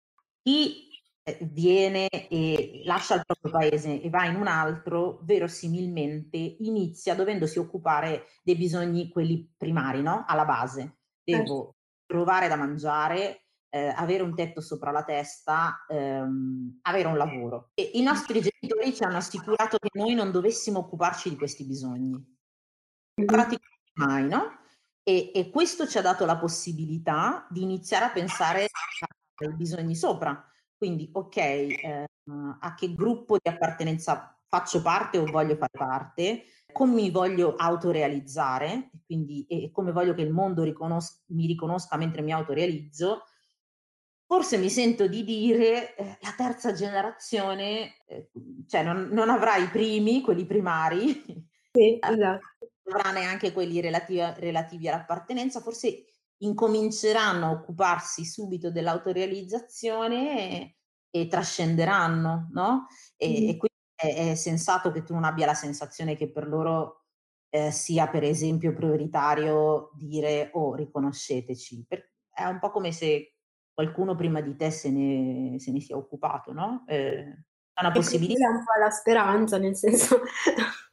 chi 0.41 0.89
eh, 0.89 0.94
viene 1.41 2.09
e 2.09 2.83
lascia 2.85 3.15
il 3.15 3.23
proprio 3.25 3.51
paese 3.51 4.01
e 4.01 4.11
va 4.11 4.27
in 4.27 4.37
un 4.37 4.47
altro, 4.47 5.21
verosimilmente 5.23 6.37
inizia 6.37 7.15
dovendosi 7.15 7.59
occupare 7.59 8.27
dei 8.43 8.57
bisogni, 8.57 9.09
quelli 9.09 9.53
primari, 9.57 10.03
no? 10.03 10.25
Alla 10.27 10.45
base. 10.45 10.99
Devo 11.23 11.45
certo. 11.45 11.77
trovare 12.07 12.49
da 12.49 12.57
mangiare, 12.57 13.47
eh, 13.71 13.89
avere 13.89 14.23
un 14.23 14.35
tetto 14.35 14.61
sopra 14.61 14.91
la 14.91 15.03
testa, 15.03 15.85
ehm, 15.89 16.81
avere 16.83 17.09
un 17.09 17.17
lavoro. 17.17 17.71
E 17.75 17.93
i 17.95 18.03
nostri 18.03 18.41
genitori 18.41 18.95
ci 18.95 19.03
hanno 19.03 19.17
assicurato 19.17 19.79
che 19.79 19.89
noi 19.95 20.15
non 20.15 20.31
dovessimo 20.31 20.81
occuparci 20.81 21.31
di 21.31 21.37
questi 21.37 21.65
bisogni. 21.65 22.33
Praticamente 23.15 23.93
mai, 23.95 24.29
no? 24.29 24.59
E, 25.03 25.33
e, 25.35 25.51
questo 25.51 25.87
ci 25.87 25.99
ha 25.99 26.03
dato 26.03 26.25
la 26.25 26.37
possibilità 26.37 27.47
di 27.51 27.63
iniziare 27.63 28.07
a 28.07 28.11
pensare 28.11 28.69
ai 29.37 29.55
bisogni 29.55 29.95
sopra. 29.95 30.49
Quindi, 30.77 31.09
ok, 31.13 31.37
eh, 31.37 32.07
a 32.61 32.75
che 32.75 32.95
gruppo 32.95 33.37
di 33.41 33.49
appartenenza 33.49 34.35
faccio 34.49 34.83
parte 34.83 35.19
o 35.19 35.25
voglio 35.25 35.57
fare 35.57 35.71
parte, 35.77 36.45
come 36.73 36.95
mi 36.95 37.11
voglio 37.11 37.55
autorealizzare, 37.57 38.91
quindi 39.05 39.45
e, 39.49 39.71
come 39.73 39.93
voglio 39.93 40.15
che 40.15 40.23
il 40.23 40.33
mondo 40.33 40.63
riconos- 40.63 41.25
mi 41.29 41.47
riconosca 41.47 41.97
mentre 41.97 42.23
mi 42.23 42.33
autorealizzo, 42.33 43.25
forse 44.27 44.57
mi 44.59 44.71
sento 44.71 45.07
di 45.07 45.25
dire 45.25 45.95
eh, 45.97 46.19
la 46.21 46.35
terza 46.37 46.73
generazione, 46.73 47.95
eh, 48.07 48.31
cioè 48.69 48.83
non, 48.83 49.09
non, 49.13 49.29
avrà 49.29 49.57
i 49.57 49.69
primi, 49.69 50.21
quelli 50.21 50.47
primari, 50.47 51.23
sì, 51.73 51.99
esatto. 52.01 52.41
non 52.85 52.97
avrà 52.97 53.11
neanche 53.13 53.53
quelli 53.53 53.81
relativi, 53.81 54.21
relativi 54.39 54.89
all'appartenenza, 54.89 55.61
forse 55.61 56.05
incominceranno 56.39 57.47
a 57.47 57.51
occuparsi 57.51 58.25
subito 58.25 58.71
dell'autorealizzazione 58.71 60.51
e, 60.51 60.77
e 61.11 61.27
trascenderanno, 61.27 62.49
no? 62.53 62.87
E, 63.17 63.29
mm. 63.29 63.49
e 63.49 63.57
quindi 63.57 63.73
è 63.95 64.31
è, 64.31 64.35
sensato 64.35 64.91
che 64.91 65.03
tu 65.03 65.15
non 65.15 65.25
abbia 65.25 65.47
la 65.47 65.55
sensazione 65.55 66.17
che 66.17 66.31
per 66.31 66.47
loro 66.49 67.05
eh, 67.51 67.71
sia 67.71 68.09
per 68.09 68.25
esempio 68.25 68.73
prioritario 68.73 69.91
dire 69.95 70.51
oh 70.53 70.75
riconosceteci, 70.75 71.85
per, 71.87 72.13
è 72.31 72.45
un 72.45 72.59
po' 72.59 72.71
come 72.71 72.93
se 72.93 73.37
qualcuno 73.73 74.15
prima 74.15 74.41
di 74.41 74.57
te 74.57 74.71
se 74.71 74.91
ne, 74.91 75.59
se 75.59 75.73
ne 75.73 75.81
sia 75.81 75.97
occupato, 75.97 76.53
no? 76.53 76.85
Eh, 76.87 77.45
è 77.75 77.81
una 77.83 77.91
possibilità. 77.93 78.47
È 78.47 78.51
un 78.51 78.65
po' 78.65 78.81
la 78.81 78.91
speranza, 78.91 79.59
nel 79.59 79.77
senso 79.77 80.21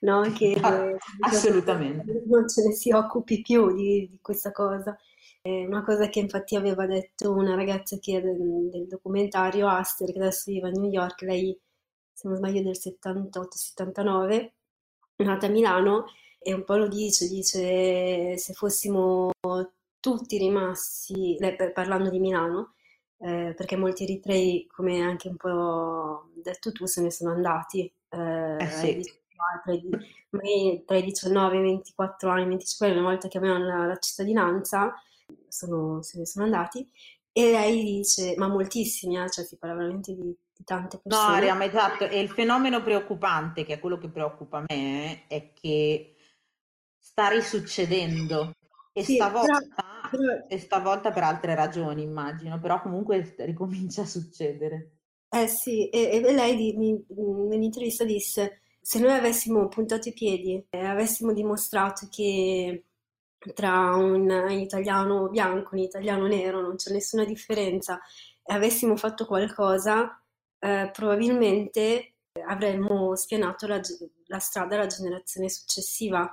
no, 0.00 0.22
che 0.32 0.58
ah, 0.60 0.96
assolutamente 1.20 2.22
non 2.26 2.48
ce 2.48 2.66
ne 2.66 2.72
si 2.72 2.92
occupi 2.92 3.40
più 3.42 3.74
di, 3.74 4.08
di 4.08 4.18
questa 4.20 4.52
cosa. 4.52 4.96
È 5.40 5.64
una 5.64 5.84
cosa 5.84 6.08
che 6.08 6.18
infatti 6.18 6.56
aveva 6.56 6.86
detto 6.86 7.32
una 7.32 7.54
ragazza 7.54 7.98
che 7.98 8.20
del, 8.20 8.68
del 8.70 8.86
documentario 8.86 9.68
Aster, 9.68 10.12
che 10.12 10.18
adesso 10.18 10.50
vive 10.50 10.68
a 10.68 10.70
New 10.70 10.90
York, 10.90 11.22
lei 11.22 11.58
se 12.12 12.26
non 12.26 12.36
sbaglio 12.36 12.62
del 12.62 12.76
78-79, 12.76 14.50
nata 15.18 15.46
a 15.46 15.50
Milano, 15.50 16.06
e 16.40 16.52
un 16.52 16.64
po' 16.64 16.76
lo 16.76 16.88
dice, 16.88 17.28
dice 17.28 18.36
se 18.36 18.52
fossimo 18.54 19.30
tutti 20.00 20.38
rimasti, 20.38 21.38
parlando 21.72 22.10
di 22.10 22.18
Milano, 22.18 22.74
eh, 23.18 23.54
perché 23.56 23.76
molti 23.76 24.02
eritrei, 24.02 24.66
come 24.66 25.00
anche 25.00 25.28
un 25.28 25.36
po' 25.36 26.30
detto 26.34 26.72
tu, 26.72 26.86
se 26.86 27.02
ne 27.02 27.10
sono 27.10 27.30
andati. 27.30 27.92
Eh, 28.08 28.56
eh 28.58 28.70
sì. 28.70 29.12
Tra 30.84 30.96
i 30.96 31.02
19 31.02 31.56
e 31.56 31.58
i 31.58 31.62
24 31.62 32.30
anni, 32.30 32.46
25 32.46 32.86
anni, 32.86 32.98
una 32.98 33.08
volta 33.08 33.28
che 33.28 33.38
avevano 33.38 33.64
la, 33.64 33.86
la 33.86 33.98
cittadinanza, 33.98 34.94
sono, 35.48 36.02
se 36.02 36.18
ne 36.18 36.26
sono 36.26 36.44
andati. 36.44 36.88
E 37.32 37.50
lei 37.50 37.84
dice, 37.84 38.34
ma 38.36 38.48
moltissimi, 38.48 39.16
eh, 39.16 39.30
cioè 39.30 39.44
si 39.44 39.56
parla 39.56 39.76
veramente 39.76 40.14
di, 40.14 40.34
di 40.56 40.64
tante 40.64 40.98
persone. 41.02 41.28
No, 41.28 41.34
Ariam, 41.34 41.62
esatto. 41.62 42.04
E 42.04 42.20
il 42.20 42.30
fenomeno 42.30 42.82
preoccupante, 42.82 43.64
che 43.64 43.74
è 43.74 43.78
quello 43.78 43.98
che 43.98 44.08
preoccupa 44.08 44.64
me, 44.66 45.26
è 45.28 45.52
che 45.52 46.16
sta 46.98 47.28
risuccedendo. 47.28 48.52
E 48.92 49.04
sì, 49.04 49.14
stavolta 49.14 49.60
e 50.48 50.58
stavolta 50.58 51.10
per 51.10 51.22
altre 51.22 51.54
ragioni, 51.54 52.02
immagino, 52.02 52.58
però 52.58 52.80
comunque 52.80 53.34
ricomincia 53.38 54.02
a 54.02 54.06
succedere. 54.06 54.92
Eh 55.28 55.46
sì, 55.46 55.88
e, 55.90 56.22
e 56.24 56.32
lei 56.32 56.56
di, 56.56 56.74
di, 56.74 57.04
nell'intervista 57.48 58.04
disse, 58.04 58.62
se 58.88 59.00
noi 59.00 59.12
avessimo 59.12 59.68
puntato 59.68 60.08
i 60.08 60.14
piedi 60.14 60.66
e 60.70 60.82
avessimo 60.82 61.34
dimostrato 61.34 62.08
che 62.10 62.86
tra 63.54 63.94
un 63.96 64.48
italiano 64.48 65.28
bianco 65.28 65.74
e 65.74 65.78
un 65.80 65.84
italiano 65.84 66.26
nero 66.26 66.62
non 66.62 66.76
c'è 66.76 66.90
nessuna 66.90 67.26
differenza 67.26 68.00
e 68.42 68.54
avessimo 68.54 68.96
fatto 68.96 69.26
qualcosa, 69.26 70.18
eh, 70.58 70.88
probabilmente 70.90 72.14
avremmo 72.46 73.14
spianato 73.14 73.66
la, 73.66 73.78
la 74.28 74.38
strada 74.38 74.76
alla 74.76 74.86
generazione 74.86 75.50
successiva, 75.50 76.26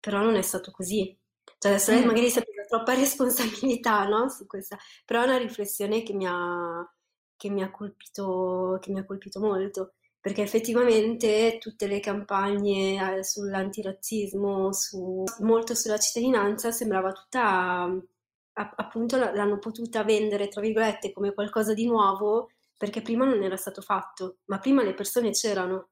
però 0.00 0.20
non 0.20 0.34
è 0.34 0.42
stato 0.42 0.72
così. 0.72 1.16
Cioè 1.58 1.70
adesso 1.70 1.92
lei 1.92 2.02
mm. 2.02 2.06
magari 2.06 2.28
si 2.28 2.40
è 2.40 2.42
presa 2.42 2.64
troppa 2.66 2.94
responsabilità, 2.98 4.08
no? 4.08 4.28
Su 4.28 4.48
questa, 4.48 4.76
però 5.04 5.20
è 5.20 5.26
una 5.26 5.38
riflessione 5.38 6.02
che 6.02 6.12
mi 6.14 6.26
ha, 6.26 6.92
che 7.36 7.50
mi 7.50 7.62
ha, 7.62 7.70
colpito, 7.70 8.78
che 8.80 8.90
mi 8.90 8.98
ha 8.98 9.06
colpito 9.06 9.38
molto, 9.38 9.92
perché 10.20 10.42
effettivamente 10.42 11.56
tutte 11.58 11.86
le 11.86 11.98
campagne 11.98 13.16
eh, 13.16 13.24
sull'antirazzismo, 13.24 14.70
su, 14.72 15.24
molto 15.38 15.74
sulla 15.74 15.98
cittadinanza, 15.98 16.70
sembrava 16.70 17.12
tutta, 17.12 17.88
appunto 18.52 19.16
l'hanno 19.16 19.58
potuta 19.58 20.04
vendere, 20.04 20.48
tra 20.48 20.60
virgolette, 20.60 21.12
come 21.12 21.32
qualcosa 21.32 21.72
di 21.72 21.86
nuovo, 21.86 22.50
perché 22.76 23.00
prima 23.00 23.24
non 23.24 23.42
era 23.42 23.56
stato 23.56 23.80
fatto, 23.80 24.38
ma 24.46 24.58
prima 24.58 24.82
le 24.82 24.94
persone 24.94 25.30
c'erano. 25.30 25.88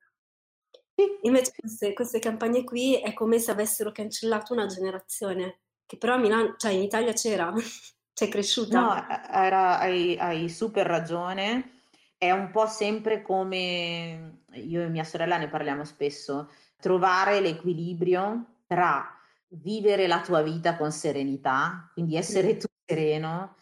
Invece 1.22 1.52
queste, 1.56 1.92
queste, 1.94 2.18
campagne 2.18 2.64
qui 2.64 2.96
è 3.00 3.14
come 3.14 3.38
se 3.38 3.50
avessero 3.50 3.92
cancellato 3.92 4.52
una 4.52 4.66
generazione, 4.66 5.60
che 5.86 5.96
però 5.96 6.14
a 6.14 6.18
Milano, 6.18 6.54
cioè 6.58 6.72
in 6.72 6.82
Italia 6.82 7.12
c'era, 7.12 7.50
c'è 8.12 8.28
cresciuta. 8.28 8.80
No, 8.80 9.06
era, 9.32 9.78
hai, 9.78 10.18
hai 10.18 10.50
super 10.50 10.86
ragione. 10.86 11.77
È 12.18 12.32
un 12.32 12.50
po' 12.50 12.66
sempre 12.66 13.22
come 13.22 14.40
io 14.54 14.82
e 14.82 14.88
mia 14.88 15.04
sorella 15.04 15.38
ne 15.38 15.48
parliamo 15.48 15.84
spesso, 15.84 16.50
trovare 16.76 17.40
l'equilibrio 17.40 18.56
tra 18.66 19.06
vivere 19.50 20.08
la 20.08 20.20
tua 20.20 20.42
vita 20.42 20.76
con 20.76 20.90
serenità, 20.90 21.88
quindi 21.92 22.16
essere 22.16 22.56
tu 22.56 22.66
sereno 22.84 23.54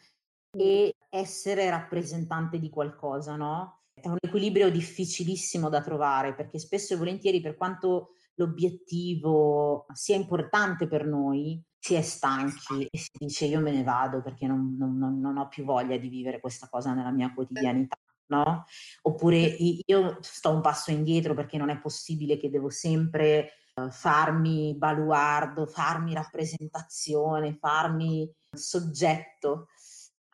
e 0.56 0.94
essere 1.10 1.68
rappresentante 1.68 2.58
di 2.58 2.70
qualcosa, 2.70 3.36
no? 3.36 3.82
È 3.92 4.08
un 4.08 4.16
equilibrio 4.20 4.70
difficilissimo 4.70 5.68
da 5.68 5.82
trovare 5.82 6.34
perché 6.34 6.58
spesso 6.58 6.94
e 6.94 6.96
volentieri 6.96 7.42
per 7.42 7.56
quanto 7.56 8.12
l'obiettivo 8.36 9.86
sia 9.92 10.16
importante 10.16 10.86
per 10.86 11.06
noi, 11.06 11.62
si 11.78 11.94
è 11.94 12.02
stanchi 12.02 12.88
e 12.90 12.98
si 12.98 13.10
dice 13.18 13.44
io 13.44 13.60
me 13.60 13.70
ne 13.70 13.82
vado 13.82 14.22
perché 14.22 14.46
non, 14.46 14.76
non, 14.78 15.20
non 15.20 15.36
ho 15.36 15.48
più 15.48 15.64
voglia 15.64 15.96
di 15.96 16.08
vivere 16.08 16.40
questa 16.40 16.68
cosa 16.68 16.94
nella 16.94 17.12
mia 17.12 17.32
quotidianità. 17.32 17.96
No? 18.28 18.64
Oppure 19.02 19.36
io 19.38 20.18
sto 20.20 20.50
un 20.50 20.60
passo 20.60 20.90
indietro 20.90 21.34
perché 21.34 21.56
non 21.56 21.70
è 21.70 21.78
possibile 21.78 22.36
che 22.36 22.50
devo 22.50 22.70
sempre 22.70 23.52
uh, 23.74 23.90
farmi 23.90 24.74
baluardo, 24.76 25.66
farmi 25.66 26.14
rappresentazione, 26.14 27.56
farmi 27.58 28.30
soggetto 28.50 29.68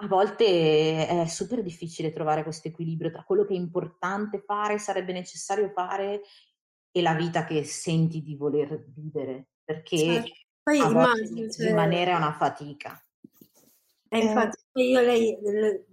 a 0.03 0.07
volte 0.09 1.07
è 1.07 1.27
super 1.29 1.63
difficile 1.63 2.13
trovare 2.13 2.43
questo 2.43 2.67
equilibrio 2.67 3.13
tra 3.13 3.23
quello 3.23 3.45
che 3.45 3.55
è 3.55 3.57
importante 3.57 4.43
fare, 4.45 4.79
sarebbe 4.79 5.13
necessario 5.13 5.71
fare 5.71 6.23
e 6.91 7.03
la 7.03 7.15
vita 7.15 7.45
che 7.45 7.63
senti 7.65 8.21
di 8.21 8.35
voler 8.35 8.85
vivere, 8.89 9.51
perché 9.65 9.97
certo. 9.97 10.31
Poi 10.63 10.79
a 10.79 10.89
immagino, 10.89 11.51
cioè... 11.51 11.67
rimanere 11.67 12.11
è 12.11 12.17
una 12.17 12.33
fatica. 12.33 13.01
E 14.09 14.19
eh, 14.19 14.25
infatti 14.25 14.62
io 14.75 15.01
lei, 15.01 15.39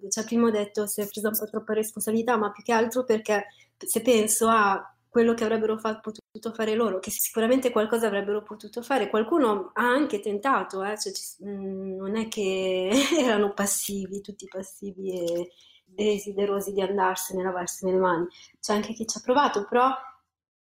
cioè 0.09 0.23
prima 0.23 0.47
ho 0.47 0.51
detto 0.51 0.87
si 0.87 1.01
è 1.01 1.07
presa 1.07 1.29
un 1.29 1.37
po' 1.37 1.45
troppa 1.45 1.73
responsabilità, 1.73 2.37
ma 2.37 2.51
più 2.51 2.63
che 2.63 2.71
altro 2.71 3.03
perché 3.03 3.47
se 3.77 4.01
penso 4.01 4.47
a 4.47 4.93
quello 5.09 5.33
che 5.33 5.43
avrebbero 5.43 5.77
fa- 5.77 5.99
potuto 5.99 6.53
fare 6.53 6.75
loro, 6.75 6.99
che 6.99 7.09
sicuramente 7.11 7.71
qualcosa 7.71 8.07
avrebbero 8.07 8.43
potuto 8.43 8.81
fare. 8.81 9.09
Qualcuno 9.09 9.71
ha 9.73 9.83
anche 9.83 10.19
tentato, 10.19 10.83
eh? 10.83 10.97
cioè, 10.97 11.11
ci, 11.11 11.23
mh, 11.39 11.49
mm, 11.49 11.95
non 11.95 12.15
è 12.15 12.27
che 12.27 12.89
erano 13.19 13.53
passivi, 13.53 14.21
tutti 14.21 14.47
passivi 14.47 15.19
e 15.19 15.51
desiderosi 15.85 16.71
di 16.73 16.81
andarsene, 16.81 17.43
lavarsene 17.43 17.91
le 17.93 17.97
mani. 17.97 18.27
C'è 18.59 18.73
anche 18.73 18.93
chi 18.93 19.07
ci 19.07 19.17
ha 19.17 19.21
provato, 19.21 19.65
però 19.67 19.89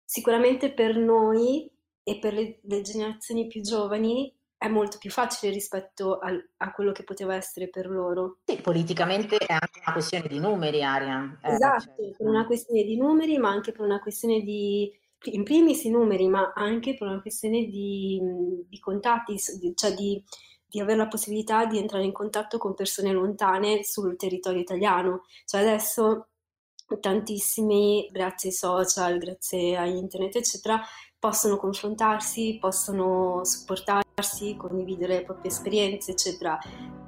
sicuramente 0.04 0.72
per 0.72 0.96
noi 0.96 1.70
e 2.02 2.18
per 2.18 2.32
le, 2.32 2.58
le 2.62 2.80
generazioni 2.82 3.46
più 3.46 3.60
giovani 3.60 4.34
è 4.60 4.68
molto 4.68 4.98
più 4.98 5.10
facile 5.10 5.50
rispetto 5.50 6.18
al, 6.18 6.38
a 6.58 6.72
quello 6.72 6.92
che 6.92 7.02
poteva 7.02 7.34
essere 7.34 7.70
per 7.70 7.88
loro. 7.88 8.40
Sì, 8.44 8.56
politicamente 8.56 9.38
è 9.38 9.54
anche 9.54 9.80
una 9.82 9.94
questione 9.94 10.28
di 10.28 10.38
numeri, 10.38 10.84
Aria. 10.84 11.38
Eh, 11.42 11.52
esatto, 11.52 11.84
certo. 11.84 12.14
per 12.18 12.26
una 12.26 12.44
questione 12.44 12.82
di 12.84 12.98
numeri, 12.98 13.38
ma 13.38 13.48
anche 13.48 13.72
per 13.72 13.86
una 13.86 14.00
questione 14.00 14.42
di, 14.42 14.92
in 15.32 15.44
primis 15.44 15.84
i 15.84 15.90
numeri, 15.90 16.28
ma 16.28 16.52
anche 16.54 16.94
per 16.94 17.08
una 17.08 17.22
questione 17.22 17.64
di, 17.64 18.20
di 18.68 18.78
contatti, 18.80 19.38
cioè 19.74 19.94
di, 19.94 20.22
di 20.66 20.78
avere 20.78 20.98
la 20.98 21.08
possibilità 21.08 21.64
di 21.64 21.78
entrare 21.78 22.04
in 22.04 22.12
contatto 22.12 22.58
con 22.58 22.74
persone 22.74 23.12
lontane 23.12 23.82
sul 23.82 24.14
territorio 24.16 24.60
italiano. 24.60 25.22
Cioè 25.46 25.62
adesso 25.62 26.26
tantissimi, 27.00 28.10
grazie 28.12 28.50
ai 28.50 28.54
social, 28.54 29.16
grazie 29.16 29.78
a 29.78 29.86
internet, 29.86 30.36
eccetera, 30.36 30.82
possono 31.20 31.58
confrontarsi, 31.58 32.56
possono 32.58 33.44
supportarsi, 33.44 34.56
condividere 34.56 35.16
le 35.16 35.22
proprie 35.22 35.50
esperienze, 35.50 36.12
eccetera. 36.12 36.58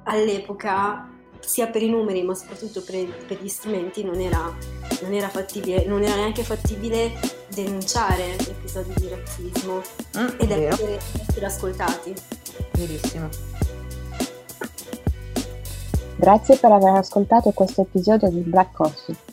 All'epoca, 0.03 1.09
sia 1.39 1.67
per 1.67 1.81
i 1.81 1.89
numeri, 1.89 2.21
ma 2.21 2.35
soprattutto 2.35 2.83
per, 2.83 3.25
per 3.25 3.41
gli 3.41 3.47
strumenti, 3.49 4.03
non 4.03 4.19
era, 4.19 4.55
non 5.01 5.13
era, 5.13 5.29
fattibile, 5.29 5.85
non 5.85 6.03
era 6.03 6.15
neanche 6.15 6.43
fattibile 6.43 7.11
denunciare 7.53 8.37
episodi 8.37 8.93
di 8.97 9.09
razzismo 9.09 9.81
mm, 10.17 10.27
ed 10.37 10.51
essere, 10.51 10.99
essere 11.27 11.45
ascoltati. 11.47 12.13
Verissimo. 12.73 13.29
Grazie 16.17 16.57
per 16.57 16.71
aver 16.71 16.97
ascoltato 16.97 17.49
questo 17.49 17.81
episodio 17.81 18.29
di 18.29 18.41
Black 18.41 18.73
Coffee. 18.73 19.32